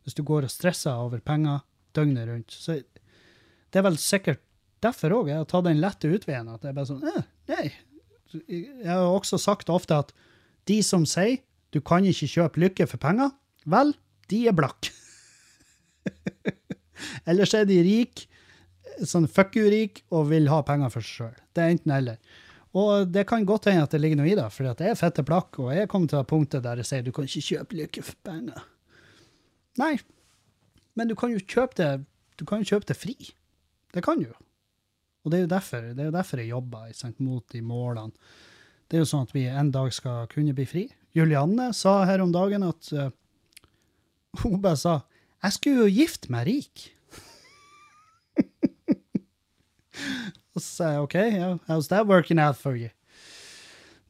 [0.03, 1.61] hvis du går og stresser over penger
[1.95, 2.51] døgnet rundt.
[2.51, 4.41] Så det er vel sikkert
[4.83, 6.49] derfor òg jeg har tatt den lette utveien.
[6.51, 7.67] At jeg bare sånn eh, Nei.
[8.49, 10.11] Jeg har også sagt ofte at
[10.69, 11.41] de som sier
[11.73, 13.31] du kan ikke kjøpe lykke for penger,
[13.65, 13.95] vel,
[14.29, 14.91] de er blakk.
[17.29, 18.27] Ellers er de rik,
[19.01, 21.39] sånn fuck you-rike, og vil ha penger for seg sjøl.
[21.55, 22.41] Det er enten eller.
[22.77, 25.25] Og det kan godt hende at det ligger noe i det, for jeg er fette
[25.25, 28.05] blakk, og jeg kommer til det punktet der jeg sier du kan ikke kjøpe lykke
[28.05, 28.63] for penger.
[29.81, 29.93] Nei,
[30.97, 31.91] men du kan jo kjøpe det,
[32.37, 33.17] du kan jo kjøpe det fri.
[33.93, 34.39] Det kan du jo.
[35.23, 38.11] Og det er jo derfor, det er derfor jeg jobber sant, mot de målene.
[38.93, 40.83] Det er jo sånn at vi en dag skal kunne bli fri.
[41.17, 43.09] Julianne sa her om dagen at uh,
[44.37, 45.01] Hun bare sa
[45.41, 46.93] 'Jeg skulle jo gifte meg rik'.
[50.53, 52.89] Og så sa jeg OK, yeah, how's that working out for you?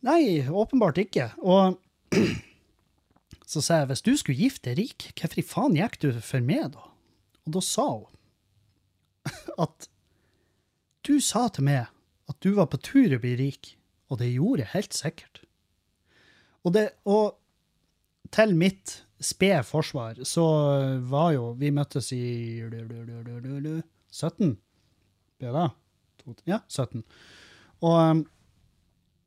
[0.01, 1.31] Nei, åpenbart ikke.
[1.39, 1.79] Og
[3.47, 6.43] så sa jeg hvis du skulle gifte deg rik, hvorfor i faen gikk du for
[6.43, 6.83] meg da?
[7.47, 8.11] Og da sa hun
[9.63, 9.87] at
[11.07, 11.87] du sa til meg
[12.27, 13.79] at du var på tur å bli rik,
[14.13, 15.41] og det gjorde jeg helt sikkert.
[16.63, 17.39] Og, det, og
[18.33, 20.45] til mitt spede forsvar så
[21.07, 22.61] var jo Vi møttes i
[24.13, 24.53] 17?
[25.41, 25.67] Ble det?
[26.47, 27.03] Ja, 17.
[27.83, 28.23] Og um,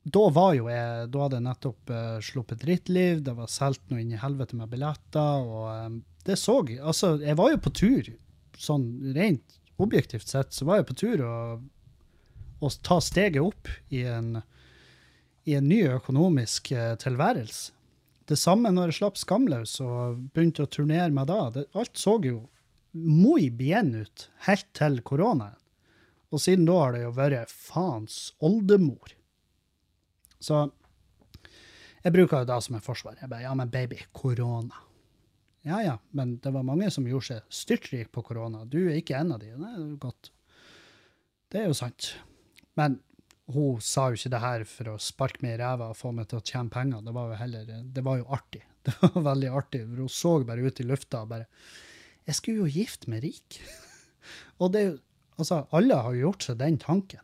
[0.07, 4.01] da var jo jeg Da hadde jeg nettopp uh, sluppet drittliv, det var solgt noe
[4.01, 8.09] inn i helvete med billetter, og um, det så Altså, jeg var jo på tur,
[8.57, 14.41] sånn rent objektivt sett, så var jeg på tur å ta steget opp i en,
[15.47, 17.73] i en ny økonomisk uh, tilværelse.
[18.27, 21.45] Det samme når jeg slapp Skamløs og begynte å turnere meg da.
[21.55, 22.41] Det, alt så jo
[22.91, 25.55] moi bien ut helt til koronaen.
[26.27, 29.13] Og siden da har det jo vært faens oldemor.
[30.43, 30.65] Så
[32.03, 33.15] jeg bruker jo da som et forsvar.
[33.21, 34.83] Jeg bare, ja, men baby, korona.
[35.67, 38.65] Ja, ja, men det var mange som gjorde seg styrtrik på korona.
[38.67, 39.53] Du er ikke en av de.
[39.55, 40.31] Det er jo godt.
[41.51, 42.13] Det er jo sant.
[42.79, 42.99] Men
[43.53, 46.27] hun sa jo ikke det her for å sparke meg i ræva og få meg
[46.27, 47.03] til å tjene penger.
[47.05, 48.63] Det var jo heller, det var jo artig.
[48.87, 49.81] Det var veldig artig.
[49.83, 51.47] for Hun så bare ut i lufta og bare
[52.23, 53.57] Jeg skulle jo gifte meg rik.
[54.61, 54.97] og det er jo
[55.37, 57.21] Altså, alle har jo gjort seg den tanken.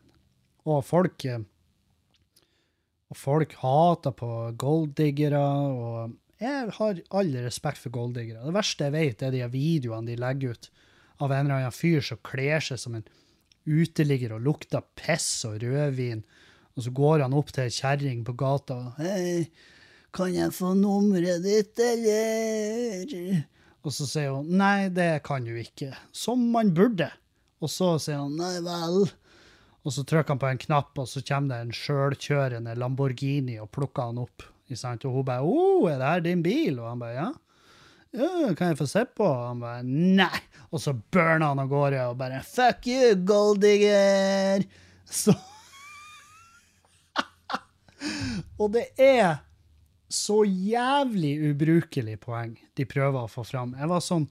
[0.70, 1.40] Og folk eh,
[3.10, 4.28] Og folk hater på
[4.60, 8.44] golddiggere, og jeg har all respekt for golddiggere.
[8.46, 10.70] Det verste jeg vet, er de videoene de legger ut
[11.22, 13.04] av en eller annen fyr som kler seg som en
[13.64, 16.24] uteligger og lukter piss og rødvin,
[16.74, 19.48] og så går han opp til ei kjerring på gata Hei,
[20.14, 23.44] kan jeg få nummeret ditt, eller?
[23.84, 25.90] Og så sier hun nei, det kan du ikke.
[26.14, 27.10] Som man burde.
[27.60, 29.04] Og så sier han nei vel.
[29.84, 33.70] Og så trykker han på en knapp, og så kommer det en sjølkjørende Lamborghini og
[33.74, 34.46] plukker han opp.
[34.64, 37.34] Og hun bare 'Å, er det her din bil?' Og han bare 'Ja'.
[38.14, 40.42] Ja 'Kan jeg få se på?' Og han bare 'Nei'.
[40.72, 44.66] Og så burner han av gårde og bare 'Fuck you, golddigger'.
[45.04, 45.34] Så
[48.60, 49.38] Og det er
[50.08, 53.74] så jævlig ubrukelig poeng de prøver å få fram.
[53.78, 54.28] Jeg var sånn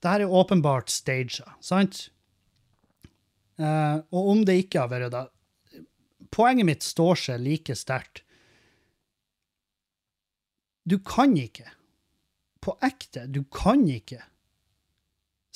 [0.00, 2.06] Det her er åpenbart staged, sant?
[3.60, 5.26] Eh, og om det ikke har vært det
[6.30, 8.22] Poenget mitt står seg like sterkt.
[10.86, 11.66] Du kan ikke,
[12.60, 14.20] på ekte, du kan ikke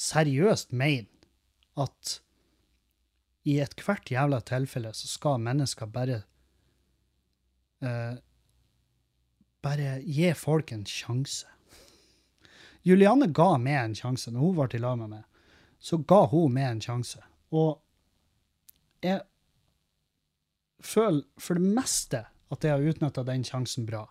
[0.01, 1.09] seriøst mene
[1.81, 2.19] at
[3.45, 6.23] i ethvert jævla tilfelle så skal mennesker bare
[7.85, 8.15] uh,
[9.65, 11.49] Bare gi folk en sjanse.
[12.85, 15.23] Julianne ga meg en sjanse når hun var i lag med meg.
[15.81, 17.23] Så ga hun meg en sjanse.
[17.49, 17.81] Og
[19.01, 19.23] jeg
[20.85, 22.21] føler for det meste
[22.53, 24.05] at jeg har utnytta den sjansen bra.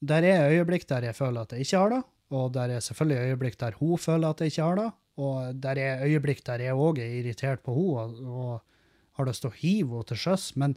[0.00, 3.30] Der er øyeblikk der jeg føler at jeg ikke har det, og der er selvfølgelig
[3.32, 6.74] øyeblikk der hun føler at jeg ikke har det, og der er øyeblikk der jeg
[6.74, 8.60] òg er irritert på henne og, og
[9.18, 10.76] har lyst til å hive henne til sjøs, men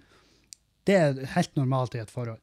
[0.89, 2.41] det er helt normalt i et forhold.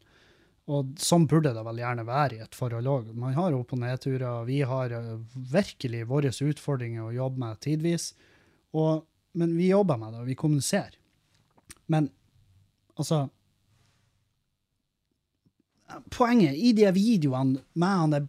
[0.68, 3.08] Og sånn burde det vel gjerne være i et forhold òg.
[3.16, 8.12] Man har opp- og nedturer, vi har eh, virkelig våre utfordringer å jobbe med tidvis,
[8.76, 10.98] og, men vi jobber med det, og vi kommuniserer.
[11.88, 12.10] Men
[13.00, 13.24] altså
[16.12, 18.26] Poenget i de videoene med han der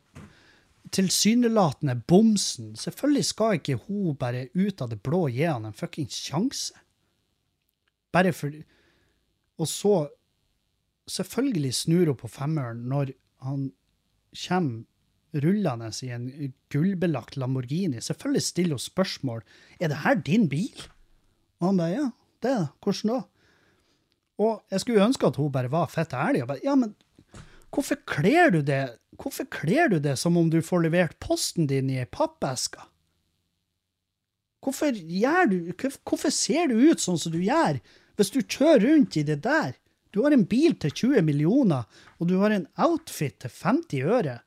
[0.96, 6.16] tilsynelatende bomsen Selvfølgelig skal ikke hun bare ut av det blå gi han en fuckings
[6.16, 6.74] sjanse.
[8.12, 8.54] Bare for
[9.60, 9.96] Og så
[11.10, 13.72] Selvfølgelig snur hun på femmeren når han
[14.38, 14.86] kommer
[15.34, 18.02] rullende i en gullbelagt Lamborghini.
[18.02, 19.44] Selvfølgelig stiller hun spørsmål.
[19.80, 20.84] Er det her din bil?
[21.60, 22.06] Og han bare ja,
[22.44, 22.68] det er det.
[22.84, 23.22] Hvordan da?
[24.40, 26.42] Og jeg skulle ønske at hun bare var fett ærlig.
[26.42, 26.96] og bare, ja, men
[27.74, 28.84] Hvorfor kler du det
[29.20, 32.80] Hvorfor kler du det som om du får levert posten din i ei pappeske?
[34.64, 35.58] Hvorfor, du,
[36.08, 37.82] hvorfor ser du ut sånn som du gjør
[38.20, 39.74] hvis du kjører rundt i det der?
[40.16, 41.84] Du har en bil til 20 millioner,
[42.18, 44.40] og du har en outfit til 50 øre,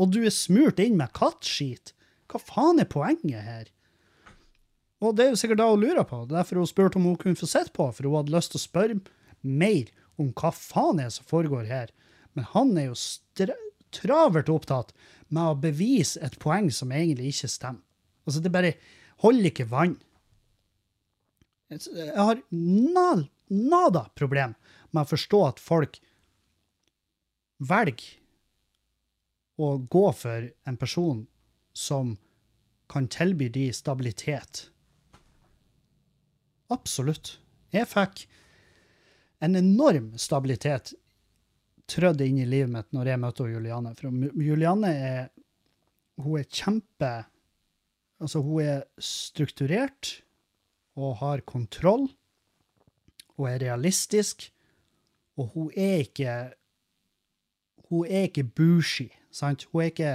[0.00, 1.92] og du er smurt inn med kattskit.
[2.26, 3.68] Hva faen er poenget her?
[5.04, 6.24] Og det er jo sikkert da hun lurer på.
[6.28, 8.64] Derfor hun spurte om hun kunne få sett på, for hun hadde lyst til å
[8.64, 8.98] spørre
[9.46, 11.92] mer om hva faen er som foregår her.
[12.36, 13.48] Men han er jo
[13.96, 14.92] travelt opptatt
[15.32, 17.82] med å bevise et poeng som egentlig ikke stemmer.
[18.26, 18.74] Altså, det bare
[19.22, 19.96] holder ikke vann.
[21.70, 24.54] Jeg har nada problem
[24.92, 25.98] med å forstå at folk
[27.56, 28.18] velger
[29.56, 31.24] å gå for en person
[31.72, 32.16] som
[32.92, 34.66] kan tilby de stabilitet.
[36.70, 37.38] Absolutt.
[37.74, 38.26] Jeg fikk
[39.42, 40.92] en enorm stabilitet
[41.90, 43.94] trødd inn i livet mitt når jeg møtte Juliane.
[43.98, 45.26] For Juliane er
[46.22, 47.14] hun er kjempe
[48.16, 50.22] Altså, hun er strukturert
[50.96, 52.06] og har kontroll
[53.36, 54.46] Hun er realistisk,
[55.36, 56.36] og hun er ikke
[57.90, 59.66] Hun er ikke bushy, sant?
[59.72, 60.14] Hun er ikke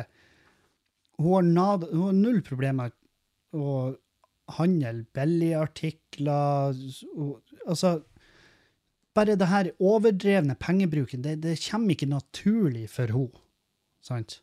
[1.19, 3.75] Hun har, nad, hun har null problemer med å
[4.57, 6.73] handle billigartikler
[7.13, 7.35] Hun,
[7.67, 7.99] Altså
[9.17, 13.41] bare det her overdrevne pengebruken, det, det kommer ikke naturlig for henne.
[14.01, 14.39] Sant?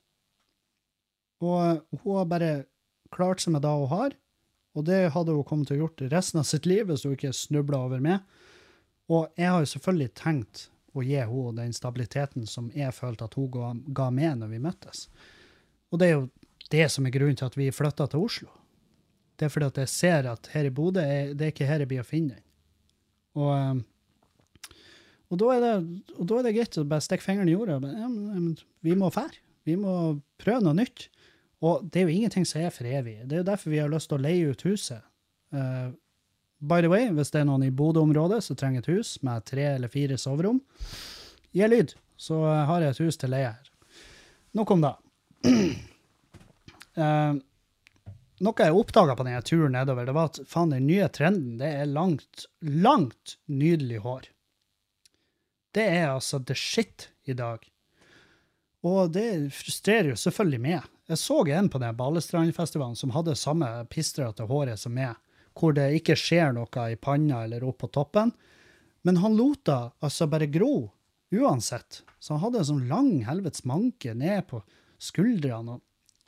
[1.42, 2.52] Og hun har bare
[3.14, 4.16] klart seg med det hun har,
[4.76, 7.34] og det hadde hun kommet til å gjort resten av sitt liv hvis hun ikke
[7.34, 8.22] snubla over meg.
[9.08, 13.36] Og jeg har jo selvfølgelig tenkt å gi henne den stabiliteten som jeg følte at
[13.38, 15.06] hun ga, ga meg når vi møttes.
[15.88, 16.28] Og det er jo
[16.72, 18.50] det som er grunnen til at vi flytta til Oslo.
[19.38, 21.90] Det er fordi at jeg ser at her i Bodø, det er ikke her jeg
[21.90, 22.44] blir å finne den.
[23.38, 23.80] Og eh,
[25.28, 25.74] og da er det,
[26.16, 27.78] da er det greit å bare stikke fingeren i jorda.
[27.84, 28.08] Ja,
[28.86, 29.42] vi må fære.
[29.68, 29.92] Vi må
[30.40, 31.08] prøve noe nytt.
[31.64, 33.18] Og det er jo ingenting som er for evig.
[33.26, 35.02] Det er jo derfor vi har lyst til å leie ut huset.
[35.52, 35.90] Uh,
[36.60, 39.66] by the way, hvis det er noen i Bodø-området som trenger et hus med tre
[39.74, 40.62] eller fire soverom,
[41.52, 43.68] gi lyd, så har jeg et hus til leie her.
[44.56, 44.94] Nok om det.
[46.96, 47.36] Uh,
[48.46, 51.74] noe jeg oppdaga på denne turen nedover, det var at faen, den nye trenden, det
[51.82, 54.32] er langt, langt nydelig hår.
[55.78, 57.62] Det er altså the shit i dag.
[58.86, 60.86] Og det frustrerer jo selvfølgelig meg.
[61.06, 65.14] Jeg så en på den Balestrandfestivalen som hadde samme pistrete håret som meg,
[65.54, 68.34] hvor det ikke skjer noe i panna eller opp på toppen.
[69.06, 70.90] Men han lot det altså bare gro,
[71.30, 72.02] uansett.
[72.18, 74.64] Så han hadde en sånn lang helvetes manke ned på
[74.98, 75.78] skuldrene.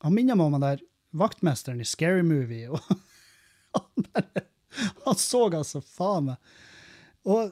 [0.06, 2.70] Han minner meg om den der vaktmesteren i Scary Movie.
[2.70, 2.78] og
[3.74, 4.46] han, bare,
[5.08, 6.54] han så altså faen meg
[7.26, 7.50] Og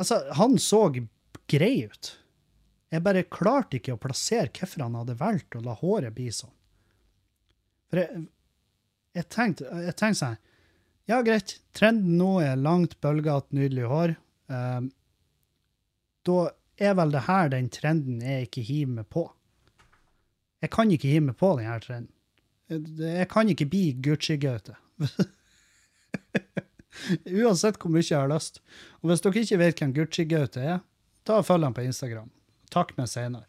[0.00, 0.82] altså, han så
[1.50, 2.12] grei ut.
[2.92, 6.52] Jeg bare klarte ikke å plassere hvorfor han hadde valgt å la håret bli sånn.
[7.90, 8.26] For jeg,
[9.16, 10.38] jeg tenkte, jeg tenkte sånn
[11.06, 14.14] Ja, greit, trenden nå er langt, bølgete, nydelig hår.
[14.50, 14.88] Um,
[16.26, 16.38] da
[16.82, 19.24] er vel det her den trenden jeg ikke hiver meg på.
[20.64, 22.12] Jeg kan ikke hive meg på denne trenden.
[22.66, 24.74] Jeg kan ikke bli Gucci-Gaute.
[27.42, 28.62] Uansett hvor mye jeg har lyst.
[29.02, 30.80] Og hvis dere ikke vet hvem Gucci-Gaute er,
[31.26, 32.30] ta og følg ham på Instagram.
[32.72, 33.46] Takk meg senere.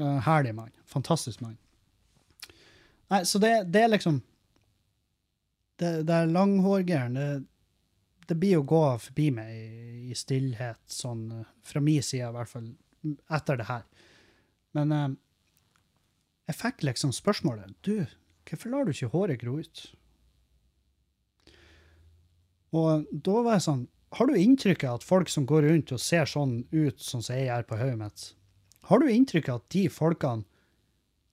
[0.00, 0.72] Uh, herlig mann.
[0.90, 1.56] Fantastisk mann.
[3.12, 4.22] Nei, så det, det er liksom
[5.78, 7.20] Det, det er langhårgreiene.
[7.20, 7.44] Det,
[8.30, 12.36] det blir å gå forbi meg i, i stillhet, sånn uh, fra min side i
[12.36, 12.70] hvert fall,
[13.34, 13.82] etter det her.
[14.78, 15.08] Men uh,
[16.48, 18.06] jeg fikk liksom spørsmålet Du,
[18.48, 19.84] hvorfor lar du ikke håret gro ut?
[22.74, 23.82] Og da var jeg sånn
[24.18, 27.48] Har du inntrykk av at folk som går rundt og ser sånn ut som jeg
[27.48, 28.26] gjør på hodet mitt,
[28.86, 30.44] har du inntrykk av at de folkene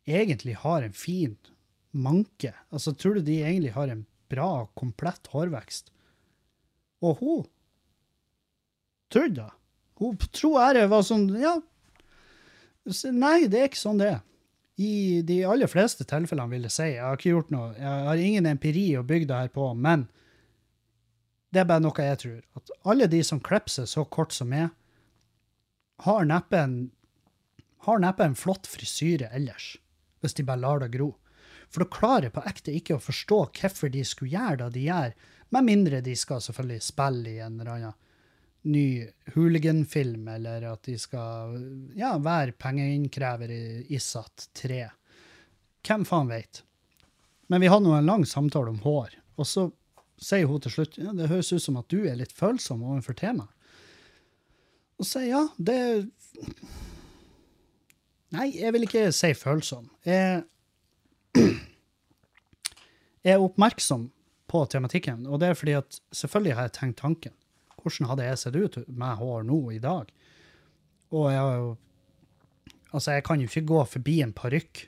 [0.09, 1.35] egentlig har en fin
[1.91, 2.53] manke?
[2.71, 5.91] Altså, tror du de egentlig har en bra, komplett hårvekst?
[7.05, 7.43] Og hun
[9.11, 9.49] trodde det.
[10.01, 11.59] Hun tror jeg var sånn Ja,
[13.13, 14.21] nei, det er ikke sånn det er.
[14.81, 16.87] I de aller fleste tilfellene, vil jeg si.
[16.95, 20.07] Jeg har ikke gjort noe, jeg har ingen empiri å bygge det her på, men
[21.51, 22.41] det er bare noe jeg tror.
[22.57, 24.71] At alle de som klipper så kort som meg,
[26.01, 26.75] har neppe en,
[27.85, 29.75] har neppe en flott frisyre ellers,
[30.21, 31.11] hvis de bare lar det gro.
[31.71, 34.87] For da klarer jeg på ekte ikke å forstå hvorfor de skulle gjøre det de
[34.87, 35.13] gjør,
[35.51, 37.99] med mindre de skal selvfølgelig spille i en eller annen
[38.61, 38.87] ny
[39.33, 41.55] hooliganfilm, eller at de skal
[41.97, 43.63] ja, være pengeinnkrever i
[43.95, 44.83] ISAT 3.
[45.87, 46.61] Hvem faen veit?
[47.49, 49.65] Men vi hadde nå en lang samtale om hår, og så
[50.21, 53.17] sier hun til slutt ja, det høres ut som at du er litt følsom overfor
[53.17, 53.51] temaet.
[55.01, 55.79] Og sier ja, det
[58.31, 59.89] Nei, jeg vil ikke si følsom.
[60.07, 60.45] Jeg,
[61.35, 64.05] jeg er oppmerksom
[64.51, 67.35] på tematikken, og det er fordi at selvfølgelig har jeg tenkt tanken.
[67.81, 70.13] Hvordan hadde jeg sett ut med hår nå i dag?
[71.11, 71.71] Og jeg har jo
[72.91, 74.81] Altså, jeg kan jo ikke gå forbi en parykk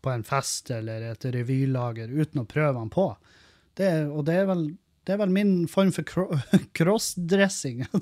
[0.00, 3.04] på en fest eller et revylager uten å prøve den på.
[3.74, 4.68] Det, og det er, vel,
[5.06, 6.38] det er vel min form for
[6.78, 7.82] crossdressing.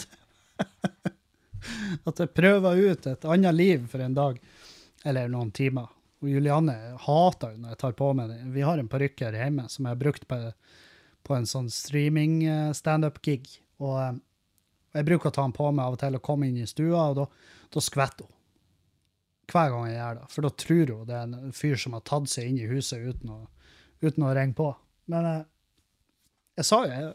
[2.08, 4.40] At jeg prøver ut et annet liv for en dag
[5.08, 5.88] eller noen timer.
[6.22, 8.42] Og Julianne hater når jeg tar på meg det.
[8.54, 10.38] Vi har en parykk her hjemme som jeg har brukt på,
[11.26, 13.48] på en sånn streaming-standup-gig.
[13.82, 14.20] Og eh,
[14.98, 17.08] jeg bruker å ta den på meg av og til og komme inn i stua,
[17.10, 17.26] og da,
[17.72, 18.38] da skvetter hun.
[19.52, 20.28] Hver gang jeg gjør det.
[20.32, 23.02] For da tror hun det er en fyr som har tatt seg inn i huset
[23.02, 23.40] uten å,
[24.04, 24.70] uten å ringe på.
[25.10, 25.42] Men jeg,
[26.62, 27.14] jeg sa jo jeg,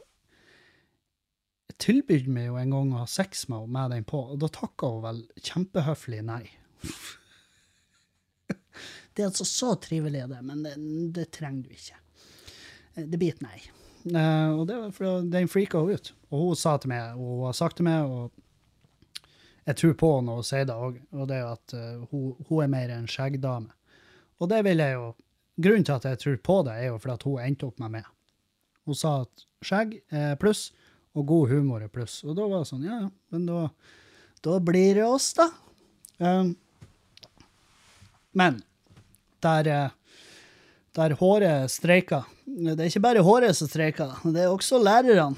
[1.68, 4.42] jeg tilbød meg jo en gang å ha sex med henne med den på, og
[4.44, 6.44] da takka hun vel kjempehøflig nei.
[9.14, 10.76] det er altså så trivelig, det, men det,
[11.16, 12.02] det trenger du ikke.
[12.98, 13.60] Det blir et nei.
[14.08, 16.12] Uh, og det var fordi den freaka hun ut.
[16.32, 19.24] Og hun sa til meg, og hun har sagt til meg, og
[19.68, 22.62] jeg tror på når hun sier det òg, og det er at uh, hun, hun,
[22.64, 23.74] er mer en skjeggdame.
[24.40, 25.16] Og det vil jeg jo
[25.58, 27.96] Grunnen til at jeg tror på det, er jo fordi at hun endte opp med
[27.96, 28.10] meg.
[28.88, 30.70] Hun sa at skjegg er pluss,
[31.18, 32.22] og god humor er pluss.
[32.24, 33.68] Og da var det sånn, ja ja, men da,
[34.46, 35.50] da blir det oss, da.
[36.24, 36.56] Um,
[38.38, 38.62] men
[39.44, 39.92] der
[40.98, 42.24] der håret streiker.
[42.48, 45.36] Det er ikke bare håret som streiker, det er også lærerne.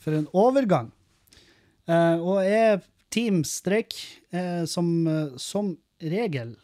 [0.00, 0.92] For en overgang.
[1.90, 3.96] Uh, og er Team Streik
[4.70, 4.86] som,
[5.34, 6.54] som regel,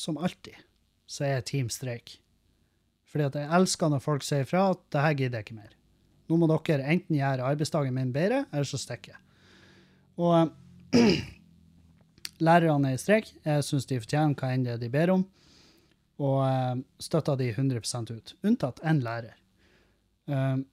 [0.00, 0.56] som alltid,
[1.12, 2.16] så er jeg Team Streik.
[3.12, 5.76] Fordi at jeg elsker når folk sier fra at det her gidder jeg ikke mer.
[6.30, 9.20] Nå må dere enten gjøre arbeidsdagen min bedre, eller så stikker jeg.
[10.22, 10.52] Og
[12.46, 13.28] lærerne er i streik.
[13.44, 15.26] Jeg syns de fortjener hva enn det de ber om,
[16.22, 18.34] og støtter de 100 ut.
[18.46, 19.36] Unntatt én lærer.
[20.30, 20.64] Um,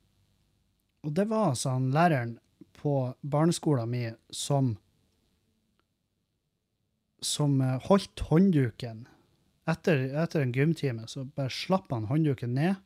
[1.03, 2.37] og det var altså han læreren
[2.79, 4.77] på barneskolen min som
[7.21, 9.01] som eh, holdt håndduken
[9.69, 12.79] etter, etter en gymtime, så bare slapp han håndduken ned,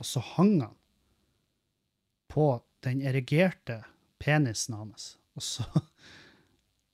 [0.00, 0.74] og så hang han
[2.32, 2.48] på
[2.84, 3.82] den erigerte
[4.22, 5.14] penisen hans.
[5.36, 5.66] Og så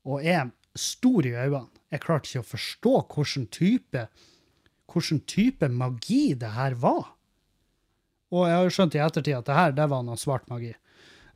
[0.02, 1.68] Og er stor i øynene.
[1.92, 4.06] Jeg klarte ikke å forstå hvilken type,
[4.90, 7.12] hvilken type magi det her var.
[8.32, 10.72] Og jeg har jo skjønt i ettertid at det her, det var noe svart magi.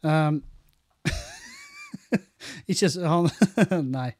[0.00, 0.40] Um,
[2.72, 3.30] ikke han
[3.96, 4.10] Nei,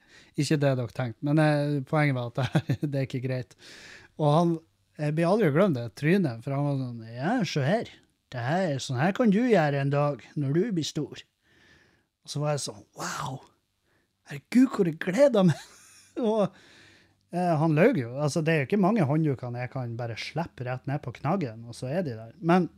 [0.45, 1.27] ikke det dere tenkte.
[1.27, 3.57] Men eh, poenget var at det, det er ikke greit.
[4.21, 4.57] Og han
[4.97, 7.91] Jeg blir aldri glemt det trynet, for han var sånn Ja, se her.
[8.33, 8.79] Det her.
[8.81, 11.21] Sånn her kan du gjøre en dag, når du blir stor.
[12.25, 13.43] Og så var jeg sånn Wow!
[14.31, 15.61] Herregud, hvor jeg gleder meg!
[16.31, 18.15] og eh, han løy jo.
[18.17, 21.67] Altså, det er jo ikke mange hånddukene jeg kan bare slippe rett ned på knaggen,
[21.69, 22.33] og så er de der.
[22.41, 22.71] Men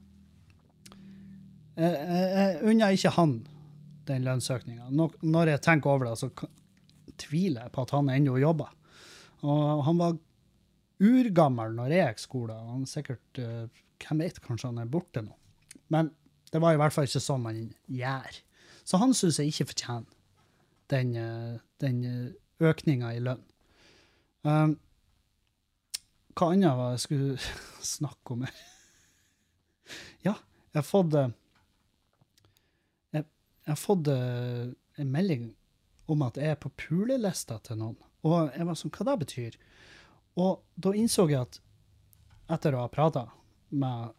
[1.79, 3.39] eh, jeg, jeg unner ikke han
[4.09, 4.91] den lønnsøkninga.
[4.91, 6.31] Når jeg tenker over det, så
[7.21, 8.71] tviler på at han ennå jobber.
[9.47, 10.17] Og han var
[10.99, 12.57] urgammel når jeg gikk skole.
[12.73, 15.33] Han er sikkert uh, Hvem vet, kanskje han er borte nå.
[15.91, 16.13] Men
[16.53, 17.57] det var i hvert fall ikke sånn man
[17.91, 18.37] gjør.
[18.87, 20.07] Så han syns jeg ikke fortjener
[20.93, 21.99] den, eh, den
[22.63, 23.43] økninga i lønn.
[24.47, 24.77] Um,
[26.39, 27.53] hva annet var jeg skulle
[27.97, 28.47] snakke om?
[30.25, 30.37] Ja,
[30.73, 31.33] jeg har fått eh,
[33.17, 34.69] jeg, jeg har fått eh,
[35.03, 35.49] en melding
[36.09, 37.97] om at jeg er på pulelista til noen.
[38.27, 39.59] Og jeg var sånn, hva det betyr?
[40.41, 41.61] Og da innså jeg at
[42.55, 43.27] etter å ha prata
[43.77, 44.15] med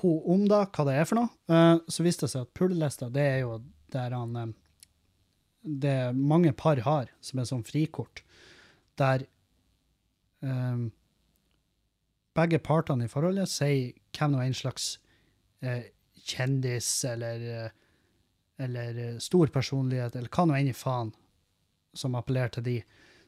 [0.00, 3.10] hun om da, hva det er for noe, eh, så viste det seg at pulelista,
[3.12, 3.58] det er jo
[3.92, 4.52] der han eh,
[5.62, 8.24] Det mange par har, som er sånn frikort,
[8.98, 9.22] der
[10.40, 10.88] um,
[12.34, 14.96] begge partene i forholdet sier hvem nå en slags
[15.62, 15.92] eh,
[16.26, 17.81] kjendis eller, eh,
[18.60, 21.12] eller eh, stor personlighet, eller hva nå enn i faen
[21.96, 22.76] som appellerer til de,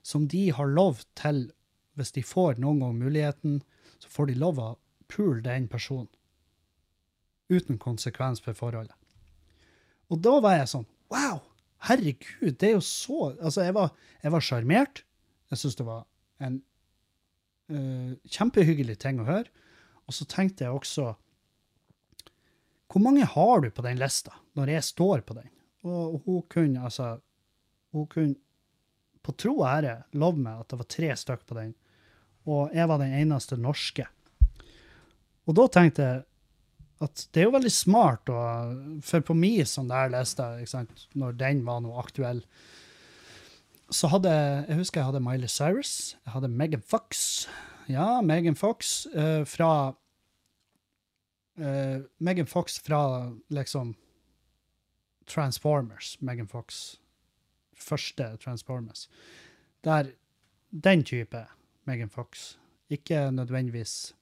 [0.05, 1.47] som de har lov til,
[1.95, 3.63] hvis de får noen gang muligheten,
[4.03, 4.69] så får de lov å
[5.09, 6.11] pule den personen.
[7.53, 8.97] Uten konsekvens for forholdet.
[10.13, 11.43] Og da var jeg sånn Wow!
[11.85, 15.03] Herregud, det er jo så Altså, jeg var, sjarmert.
[15.53, 16.07] Jeg syntes det var
[16.43, 16.57] en
[17.71, 19.53] uh, kjempehyggelig ting å høre.
[20.09, 21.13] Og så tenkte jeg også
[22.95, 25.49] Hvor mange har du på den lista, når jeg står på den?
[25.83, 27.17] Og hun kunne altså
[27.95, 28.37] Hun kunne
[29.25, 31.71] på tro og ære love meg at det var tre stykker på den,
[32.45, 34.05] og jeg var den eneste norske.
[35.49, 36.25] Og da tenkte jeg
[37.05, 38.75] at det er jo veldig smart, og,
[39.07, 40.45] for på min sånn der liste,
[41.17, 42.43] når den var noe aktuell,
[43.89, 47.47] så hadde jeg husker jeg hadde Miley Cyrus, jeg hadde Megan Fox.
[47.89, 49.95] Ja, Megan Fox eh, fra
[51.59, 53.95] eh, Megan Fox fra liksom
[55.27, 56.17] Transformers.
[56.21, 56.99] Megan Fox.
[57.77, 59.09] Første Transformers.
[59.85, 60.13] Der
[60.71, 61.47] Den type
[61.85, 62.59] Megan Fox.
[62.91, 64.15] Ikke nødvendigvis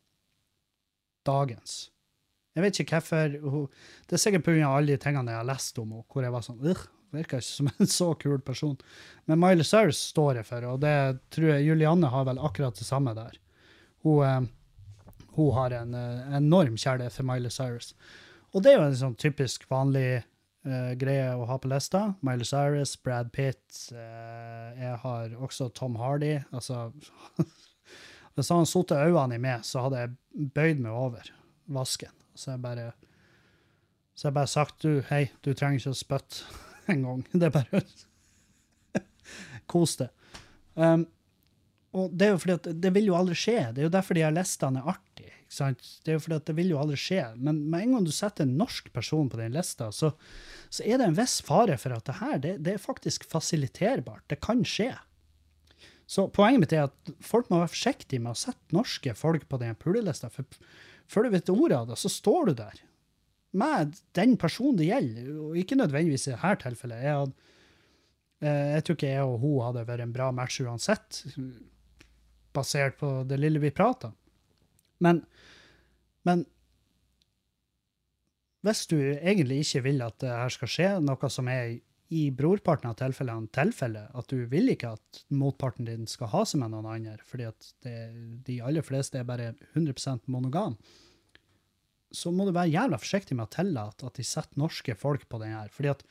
[1.26, 1.92] dagens.
[2.54, 3.70] Jeg vet ikke hvorfor.
[4.08, 4.76] Det er sikkert pga.
[4.76, 7.44] alle de tingene jeg har lest om henne, hvor jeg var sånn «Ugh, Virker ikke
[7.44, 8.78] som en så kul person.
[9.28, 10.96] Men Miley Cyrus står jeg for, og det
[11.34, 13.36] tror jeg Julianne har vel akkurat det samme der.
[14.04, 14.38] Hun, eh,
[15.36, 17.92] hun har en uh, enorm kjærlighet for Miley Cyrus.
[18.52, 20.22] Og det er jo en sånn typisk vanlig
[20.66, 22.12] uh, greie å ha på lista.
[22.24, 23.64] Miley Cyrus, Brad Pitt.
[23.92, 26.38] uh, jeg har også Tom Hardy.
[26.52, 26.90] Altså
[28.34, 31.32] Hvis han satte øynene i meg, så hadde jeg bøyd meg over
[31.72, 32.12] vasken.
[32.34, 32.92] Så jeg bare
[34.14, 36.60] så jeg bare sagt du, hei, du trenger ikke å spytte
[36.92, 37.24] en gang.
[37.32, 37.82] Det er bare
[39.72, 40.12] Kos deg.
[40.74, 41.06] Um,
[41.96, 43.58] og det er jo fordi at det vil jo aldri skje.
[43.72, 45.11] Det er jo derfor de her listene er artige.
[45.52, 47.22] Det er jo fordi at det vil jo aldri skje.
[47.36, 50.12] Men med en gang du setter en norsk person på den lista, så,
[50.72, 54.24] så er det en viss fare for at det her det, det er faktisk fasiliterbart.
[54.32, 54.92] Det kan skje.
[56.08, 59.60] Så poenget mitt er at folk må være forsiktige med å sette norske folk på
[59.62, 60.32] den pulelista.
[60.32, 60.48] For
[61.10, 62.82] før du vet ordet av det, så står du der
[63.52, 67.04] med den personen det gjelder, og ikke nødvendigvis i dette tilfellet.
[67.04, 67.50] Jeg, hadde,
[68.40, 71.20] eh, jeg tror ikke jeg og hun hadde vært en bra match uansett,
[72.56, 74.12] basert på det lille vi prata.
[75.02, 75.22] Men,
[76.28, 76.44] men
[78.62, 81.80] hvis du egentlig ikke vil at det her skal skje, noe som er
[82.12, 86.60] i brorparten av tilfellene tilfelle, at du vil ikke at motparten din skal ha seg
[86.60, 87.96] med noen andre, fordi at det,
[88.46, 90.76] de aller fleste er bare 100% monogam,
[92.12, 95.40] så må du være jævla forsiktig med å tillate at de setter norske folk på
[95.40, 95.70] den her.
[95.72, 96.04] Fordi at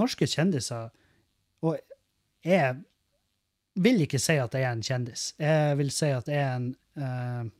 [0.00, 0.88] norske kjendiser
[1.62, 1.76] Og
[2.42, 2.80] jeg
[3.78, 5.26] vil ikke si at jeg er en kjendis.
[5.38, 7.52] Jeg vil si at jeg er en eh,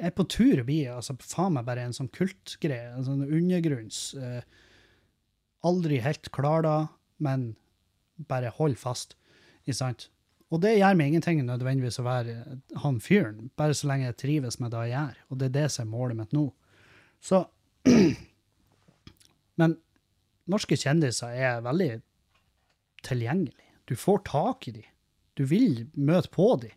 [0.00, 2.92] er på tur å bli altså faen meg bare en sånn kultgreie.
[2.94, 4.42] En sånn undergrunns eh,
[5.66, 6.76] Aldri helt klar da,
[7.18, 7.48] men
[8.30, 9.16] bare hold fast.
[9.64, 10.04] Ikke sant?
[10.54, 12.36] Og det gjør meg ingenting nødvendigvis å være
[12.84, 15.18] han fyren, bare så lenge jeg trives med det jeg gjør.
[15.28, 16.46] Og det er det som er målet mitt nå.
[17.20, 17.42] Så
[19.58, 19.74] Men
[20.48, 21.90] norske kjendiser er veldig
[23.06, 23.66] tilgjengelige.
[23.90, 24.88] Du får tak i dem.
[25.38, 26.74] Du vil møte på dem.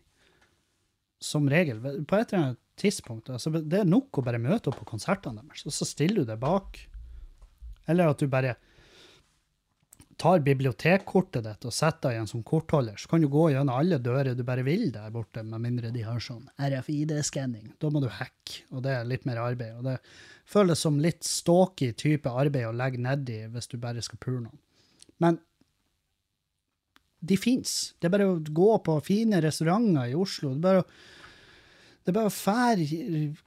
[1.22, 1.78] Som regel.
[2.08, 3.30] På et eller annet tidspunkt.
[3.32, 6.32] Altså, det er nok å bare møte opp på konsertene deres, og så stiller du
[6.32, 6.80] deg bak.
[7.90, 8.56] Eller at du bare
[10.22, 13.74] tar bibliotekkortet ditt og setter deg igjen en sånn kortholder, så kan du gå gjennom
[13.74, 17.72] alle dører du bare vil der borte, med mindre de har sånn RFID-skanning.
[17.82, 19.80] Da må du hacke, og det er litt mer arbeid.
[19.80, 19.96] Og det
[20.48, 24.60] føles som litt stalky type arbeid å legge nedi hvis du bare skal pule noen.
[25.22, 25.40] Men
[27.22, 27.94] de fins.
[27.98, 30.52] Det er bare å gå på fine restauranter i Oslo.
[30.54, 30.88] Det er bare å
[32.02, 32.86] det er bare å fære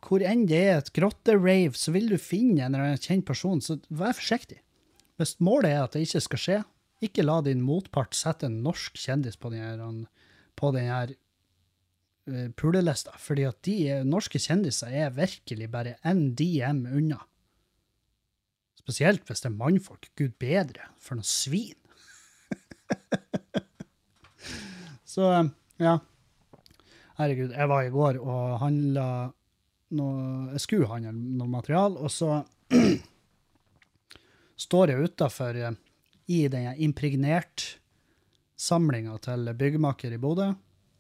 [0.06, 3.60] hvor enn det er, et grotterave, så vil du finne en eller annen kjent person.
[3.64, 4.62] Så vær forsiktig.
[5.20, 6.62] Hvis målet er at det ikke skal skje,
[7.03, 11.14] ikke la din motpart sette en norsk kjendis på den her,
[12.32, 13.78] uh, pulelista, fordi at de
[14.08, 17.20] norske kjendiser er virkelig bare en DM unna.
[18.80, 20.08] Spesielt hvis det er mannfolk.
[20.16, 21.76] Gud bedre, for noe svin.
[25.16, 25.51] Så um,
[25.82, 25.99] ja.
[27.16, 29.32] Herregud, jeg var i går og handla
[29.95, 32.43] noe Jeg skulle handle noe material, og så
[34.66, 35.68] står jeg utafor i
[36.51, 40.49] den impregnert-samlinga til byggmaker i Bodø,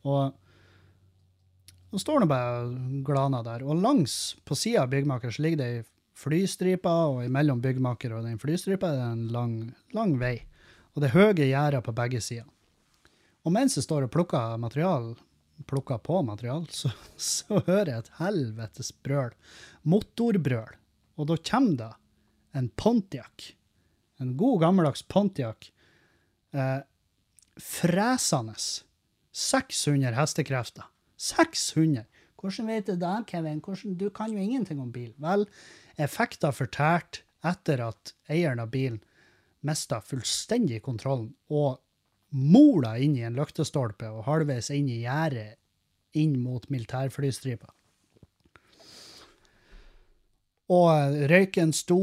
[0.05, 0.31] og
[1.91, 3.63] så står nå bare glana der.
[3.63, 5.83] Og langs på sida av byggmaker så ligger det ei
[6.15, 9.55] flystripe, og imellom byggmaker og den flystripa er det en lang,
[9.95, 10.35] lang vei.
[10.95, 12.47] Og det er høye gjerder på begge sider.
[13.43, 15.13] Og mens jeg står og plukker material,
[15.63, 19.35] plukker på materiale, så, så hører jeg et helvetes brøl.
[19.83, 20.75] Motorbrøl.
[21.15, 21.91] Og da kommer det
[22.55, 23.53] en Pontiac.
[24.19, 25.71] En god, gammeldags Pontiac.
[26.55, 26.81] Eh,
[27.59, 28.55] fresende.
[29.35, 30.87] 600 hestekrefter.
[31.19, 32.05] 600!
[32.39, 33.61] Hvordan vet du det, Kevin?
[33.63, 35.11] Hvordan, du kan jo ingenting om bil.
[35.19, 35.47] Vel,
[35.97, 39.01] da fortært etter at eieren av bilen
[39.65, 41.81] mista fullstendig kontrollen og
[42.35, 45.55] mola inn i en løktestolpe og halvveis inn i gjerdet
[46.19, 47.69] inn mot militærflystripa.
[50.75, 51.99] Og røyken sto,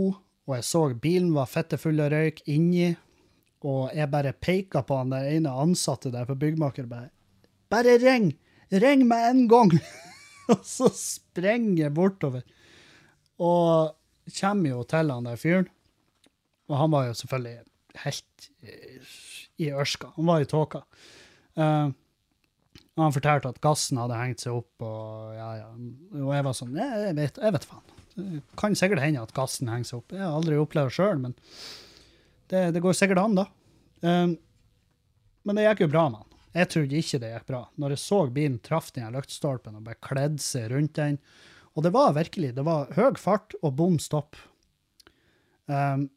[0.46, 2.92] og jeg så bilen var fettefull av røyk inni,
[3.62, 7.10] og jeg bare peika på han der ene ansatte der på byggmaker bare
[7.72, 8.34] Bare ring!
[8.68, 9.70] Ring med en gang!
[10.52, 12.42] og så sprenger jeg bortover.
[13.40, 13.94] Og
[14.36, 15.70] kommer jo til han der fyren.
[16.68, 19.14] Og han var jo selvfølgelig helt eh,
[19.60, 20.12] i ørska.
[20.16, 20.84] Han var i tåka.
[21.58, 21.92] Uh,
[22.96, 25.68] og han fortalte at gassen hadde hengt seg opp, og ja, ja.
[26.20, 27.92] Og jeg var sånn Jeg vet, jeg vet faen.
[28.12, 30.12] Det kan sikkert hende at gassen henger seg opp.
[30.12, 31.36] Jeg har aldri opplevd det sjøl, men
[32.52, 33.46] det, det, går sikkert an, da.
[34.04, 34.34] Um,
[35.48, 36.28] men det gikk jo bra med han.
[36.52, 37.62] Jeg trodde ikke det gikk bra.
[37.80, 41.16] Når jeg så bilen traff den lyktstolpen og bare kledde seg rundt den.
[41.72, 44.36] Og det var virkelig det var høy fart og bom stopp.
[45.64, 46.10] Um,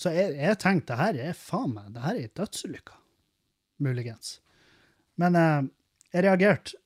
[0.00, 2.96] så jeg, jeg tenkte det her er faen meg, det her er ei dødsulykke.
[3.82, 4.36] Muligens.
[5.20, 5.64] Men eh,
[6.14, 6.78] jeg reagerte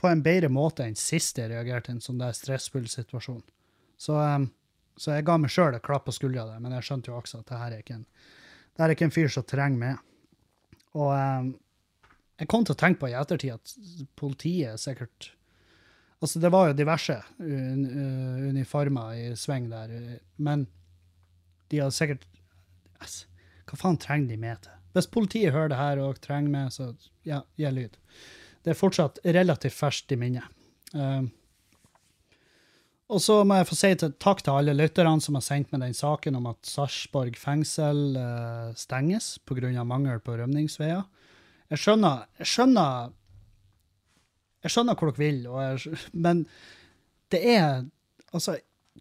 [0.00, 3.42] på en bedre måte enn sist jeg reagerte i en sånn der stressfull situasjon.
[4.00, 4.38] Så, eh,
[4.96, 7.42] så jeg ga meg sjøl et klapp på skuldra der, men jeg skjønte jo også
[7.42, 8.08] at det her er ikke en,
[8.72, 10.08] det er ikke en fyr som trenger meg.
[10.96, 11.52] Og eh,
[12.42, 13.78] jeg kom til å tenke på i ettertid at
[14.18, 15.32] politiet sikkert
[16.22, 17.80] Altså, det var jo diverse un
[18.52, 19.90] uniformer i sving der,
[20.38, 20.60] men
[21.72, 22.24] de hadde sikkert
[23.00, 23.28] altså,
[23.68, 24.78] Hva faen trenger de med til?
[24.92, 26.90] Hvis politiet hører det her og trenger meg, så
[27.24, 27.94] ja, gi lyd.
[28.62, 30.44] Det er fortsatt relativt ferskt i minnet.
[30.92, 31.30] Um,
[33.12, 35.82] og så må jeg få si til, takk til alle lytterne som har sendt meg
[35.84, 39.72] den saken om at Sarpsborg fengsel uh, stenges pga.
[39.84, 41.02] mangel på rømningsveier.
[41.72, 43.12] Jeg skjønner, jeg skjønner
[44.62, 46.46] Jeg skjønner hvor dere vil, jeg, men
[47.32, 47.82] det er
[48.32, 48.56] Altså,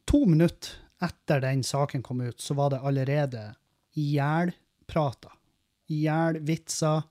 [0.07, 3.51] to minutter etter den saken kom ut, så var det allerede
[3.97, 5.33] ihjelprata.
[5.91, 7.03] Ihjelvitser.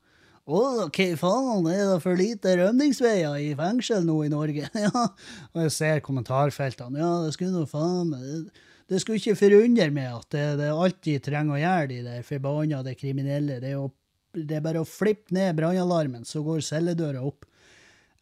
[0.50, 4.70] Å, hva faen, er det for lite rømningsveier i fengsel nå i Norge?
[4.86, 5.04] ja,
[5.52, 6.98] og jeg ser kommentarfeltene.
[6.98, 8.48] Ja, det skulle nå faen meg
[8.90, 12.96] Det skulle ikke forundre meg at det, det alltid trenger å gjøre, de der forbanna
[12.98, 13.60] kriminelle.
[13.62, 13.92] Det er, å,
[14.34, 17.46] det er bare å flippe ned brannalarmen, så går celledøra opp.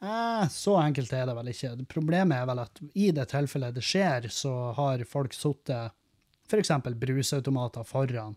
[0.02, 1.74] Eh, så enkelt er det vel ikke.
[1.90, 5.94] Problemet er vel at i det tilfellet det skjer, så har folk sittet
[6.48, 6.70] f.eks.
[6.96, 8.36] brusautomater foran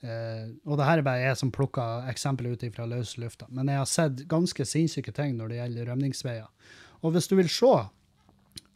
[0.00, 3.48] Eh, og det her er bare jeg som plukker eksempel ut fra løs lufta.
[3.52, 6.76] Men jeg har sett ganske sinnssyke ting når det gjelder rømningsveier.
[7.04, 7.74] Og hvis du vil se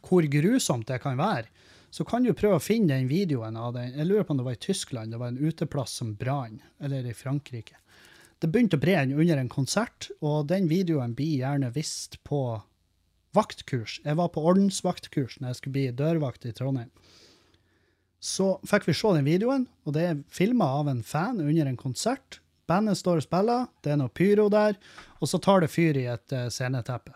[0.05, 1.49] hvor grusomt det kan være,
[1.89, 3.93] så kan du prøve å finne den videoen av den.
[3.95, 6.59] Jeg lurer på om det var i Tyskland, det var en uteplass som brann.
[6.83, 7.79] Eller i Frankrike.
[8.43, 12.41] Det begynte å brenne under en konsert, og den videoen blir gjerne vist på
[13.35, 13.99] vaktkurs.
[14.03, 16.91] Jeg var på ordensvaktkurs når jeg skulle bli dørvakt i Trondheim.
[18.19, 21.79] Så fikk vi se den videoen, og det er filma av en fan under en
[21.79, 22.39] konsert.
[22.65, 24.79] Bandet står og spiller, det er noe pyro der,
[25.21, 27.13] og så tar det fyr i et uh, sceneteppe.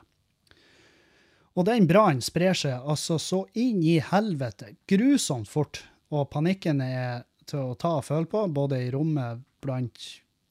[1.57, 5.81] Og den brannen sprer seg altså så inn i helvete, grusomt fort,
[6.13, 10.05] og panikken er til å ta og føle på, både i rommet blant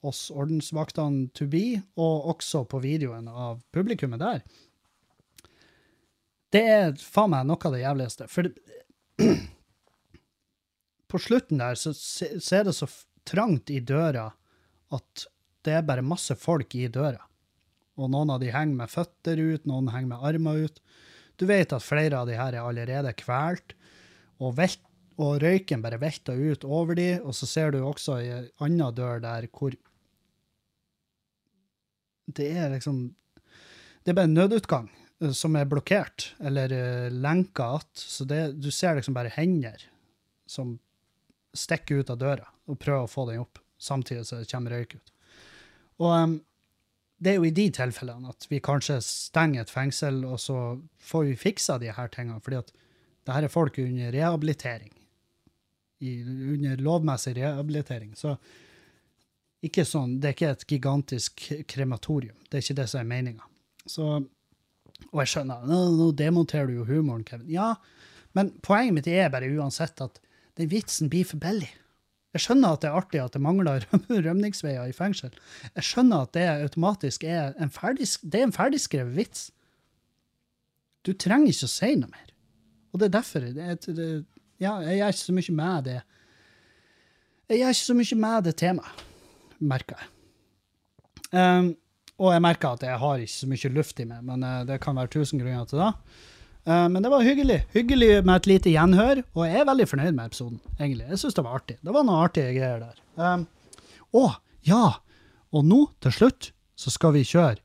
[0.05, 4.43] oss ordensvaktene to be, og også på videoen av publikummet der.
[6.49, 8.27] Det er faen meg noe av det jævligste.
[8.31, 8.77] For det,
[11.11, 12.87] på slutten der så, så er det så
[13.27, 14.29] trangt i døra
[14.95, 15.25] at
[15.65, 17.21] det er bare masse folk i døra.
[17.99, 20.79] Og noen av de henger med føtter ut, noen henger med armer ut.
[21.39, 23.75] Du vet at flere av de her er allerede kvalt,
[24.39, 24.59] og,
[25.19, 28.95] og røyken bare velter ut over de, og så ser du også i en annen
[28.95, 29.75] dør der hvor
[32.35, 33.15] Det er liksom
[34.03, 34.89] Det er bare en nødutgang
[35.21, 37.89] eh, som er blokkert, eller uh, lenka att.
[37.93, 39.83] Så det, du ser liksom bare hender
[40.47, 40.79] som
[41.53, 44.95] stikker ut av døra, og prøver å få den opp, samtidig som det kommer røyk
[44.95, 45.11] ut.
[45.99, 46.37] Og um,
[47.19, 51.27] det er jo i de tilfellene at vi kanskje stenger et fengsel, og så får
[51.27, 52.71] vi fiksa de her tingene, fordi at
[53.27, 54.93] det her er folk under rehabilitering.
[55.99, 58.15] I, under lovmessig rehabilitering.
[58.15, 58.37] Så
[59.65, 62.37] ikke sånn, det er ikke et gigantisk krematorium.
[62.47, 63.47] Det er ikke det som er meninga.
[63.99, 67.49] Og jeg skjønner, nå, nå demonterer du jo humoren, Kevin.
[67.51, 67.73] Ja,
[68.37, 70.19] men poenget mitt er bare uansett at
[70.59, 71.69] den vitsen blir for billig.
[72.35, 73.85] Jeg skjønner at det er artig at det mangler
[74.27, 75.33] rømningsveier i fengsel.
[75.73, 79.47] Jeg skjønner at det automatisk er en, ferdig, det er en ferdigskrevet vits.
[81.07, 82.29] Du trenger ikke å si noe mer.
[82.93, 84.09] Og det er derfor det, det,
[84.61, 85.99] Ja, jeg gjør ikke så mye med det.
[87.49, 89.05] Jeg gjør ikke så mye med det temaet,
[89.59, 90.09] merker jeg.
[91.29, 91.73] Um,
[92.19, 94.79] og jeg merka at jeg har ikke så mye luft i meg, men uh, det
[94.83, 95.91] kan være tusen grunner til det.
[96.67, 97.59] Uh, men det var hyggelig.
[97.75, 100.59] Hyggelig med et lite gjenhør, og jeg er veldig fornøyd med episoden.
[100.79, 101.07] egentlig.
[101.09, 101.77] Jeg syns det var artig.
[101.81, 103.03] Det var noen artige greier der.
[103.19, 103.45] Um,
[104.15, 104.25] å,
[104.67, 104.83] ja!
[105.55, 107.57] Og nå, til slutt, så skal vi kjøre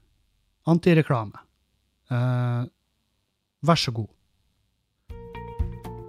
[0.71, 1.43] antireklame.
[2.13, 2.65] Uh,
[3.65, 4.09] vær så god.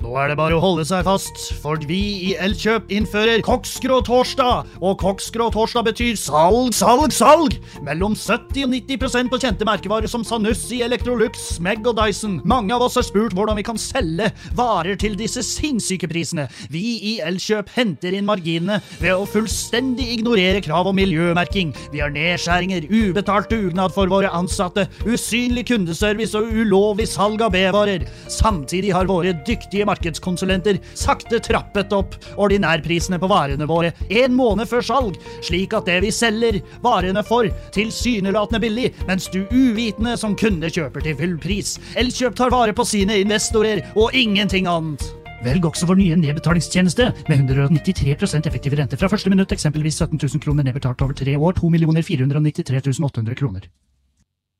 [0.06, 1.98] Nå er det bare å holde seg fast, for vi
[2.28, 4.68] i Elkjøp innfører Koksgrå torsdag.
[4.86, 7.56] Og Koksgrå torsdag betyr salg, salg, salg!
[7.82, 12.36] Mellom 70 og 90 på kjente merkevarer som Sanussi, Electrolux, Smeg og Dyson.
[12.46, 16.46] Mange av oss har spurt hvordan vi kan selge varer til disse sinnssyke prisene.
[16.70, 21.74] Vi i Elkjøp henter inn marginene ved å fullstendig ignorere krav om miljømerking.
[21.96, 28.06] Vi har nedskjæringer, ubetalt dugnad for våre ansatte, usynlig kundeservice og ulovlig salg av B-varer.
[28.30, 34.86] Samtidig har våre dyktige markedskonsulenter sakte trappet opp ordinærprisene på varene våre en måned før
[34.86, 40.72] salg, slik at det vi selger varene for, tilsynelatende billig, mens du uvitende som kunde
[40.72, 41.78] kjøper til full pris.
[42.00, 45.06] Elkjøp tar vare på sine investorer og ingenting annet.
[45.46, 50.42] Velg også vår nye nedbetalingstjeneste med 193% effektiv rente fra første minutt, eksempelvis 17 000
[50.42, 51.70] kroner nedbetalt over tre år, 2
[52.08, 53.68] 493 800 kroner.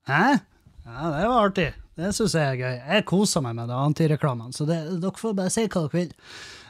[0.06, 0.38] Hæ?
[0.86, 1.72] Ja, det var artig.
[1.96, 2.76] Det syns jeg er gøy.
[2.92, 6.12] Jeg koser meg med det antireklamene, så det, dere får bare si hva dere vil.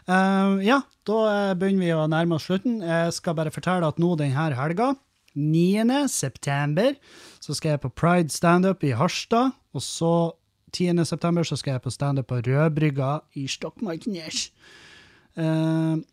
[0.06, 2.78] Uh, ja, da eh, begynner vi å nærme oss slutten.
[2.86, 4.92] Jeg skal bare fortelle at nå denne helga,
[5.36, 6.06] 9.
[6.14, 6.94] september,
[7.44, 9.56] så skal jeg på Pride standup i Harstad.
[9.76, 10.14] Og så
[10.76, 11.02] 10.
[11.10, 14.50] september så skal jeg på standup på Rødbrygga i Stokmarknes.
[15.36, 16.06] Uh,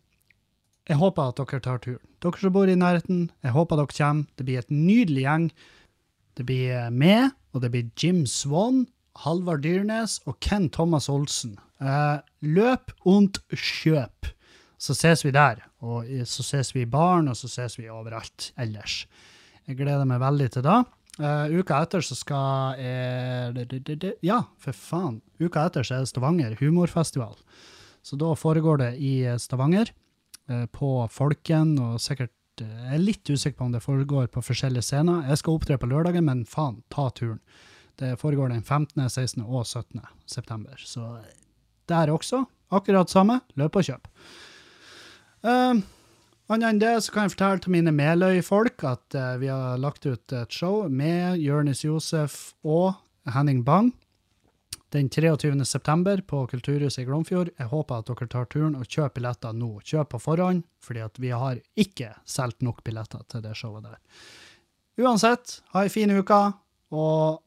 [0.89, 2.01] jeg håper at dere tar turen.
[2.23, 4.25] Dere som bor i nærheten, jeg håper dere kommer.
[4.35, 5.47] Det blir et nydelig gjeng.
[6.33, 8.87] Det blir meg, og det blir Jim Swan,
[9.21, 11.57] Halvard Dyrnes og Ken Thomas Olsen.
[11.83, 14.31] Eh, løp und kjøp.
[14.81, 15.61] Så ses vi der.
[15.83, 19.03] Og så ses vi i baren, og så ses vi overalt ellers.
[19.67, 20.81] Jeg gleder meg veldig til det.
[21.21, 25.19] Uh, uka etter så skal jeg Ja, for faen.
[25.37, 27.35] Uka etter så er det Stavanger humorfestival.
[28.03, 29.93] Så da foregår det i Stavanger,
[30.49, 34.43] eh, på Folken, og sikkert uh, Jeg er litt usikker på om det foregår på
[34.43, 35.23] forskjellige scener.
[35.29, 37.39] Jeg skal opptre på lørdagen, men faen, ta turen.
[38.03, 39.43] Det foregår den 15., 16.
[39.47, 40.03] og 17.
[40.27, 40.75] september.
[40.77, 41.07] Så
[41.87, 44.07] der også, akkurat samme, løp og kjøp.
[45.43, 45.79] Uh,
[46.51, 50.03] Annet enn det så kan jeg fortelle til mine Meløy-folk at uh, vi har lagt
[50.03, 52.97] ut et show med Jonis Josef og
[53.31, 53.93] Henning Bang
[54.93, 55.55] den 23.
[55.65, 57.49] september på Kulturhuset i Glomfjord.
[57.57, 59.71] Jeg håper at dere tar turen og kjøper billetter nå.
[59.81, 63.97] Kjøp på forhånd, fordi at vi har ikke solgt nok billetter til det showet der.
[65.01, 66.41] Uansett, ha ei en fin uke,
[66.93, 67.41] og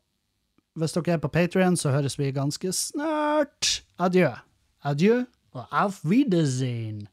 [0.77, 3.83] hvis dere er på Patrion, så høres vi ganske snart.
[3.99, 4.31] Adjø.
[4.85, 7.09] Adjø og auf Wiedersehen.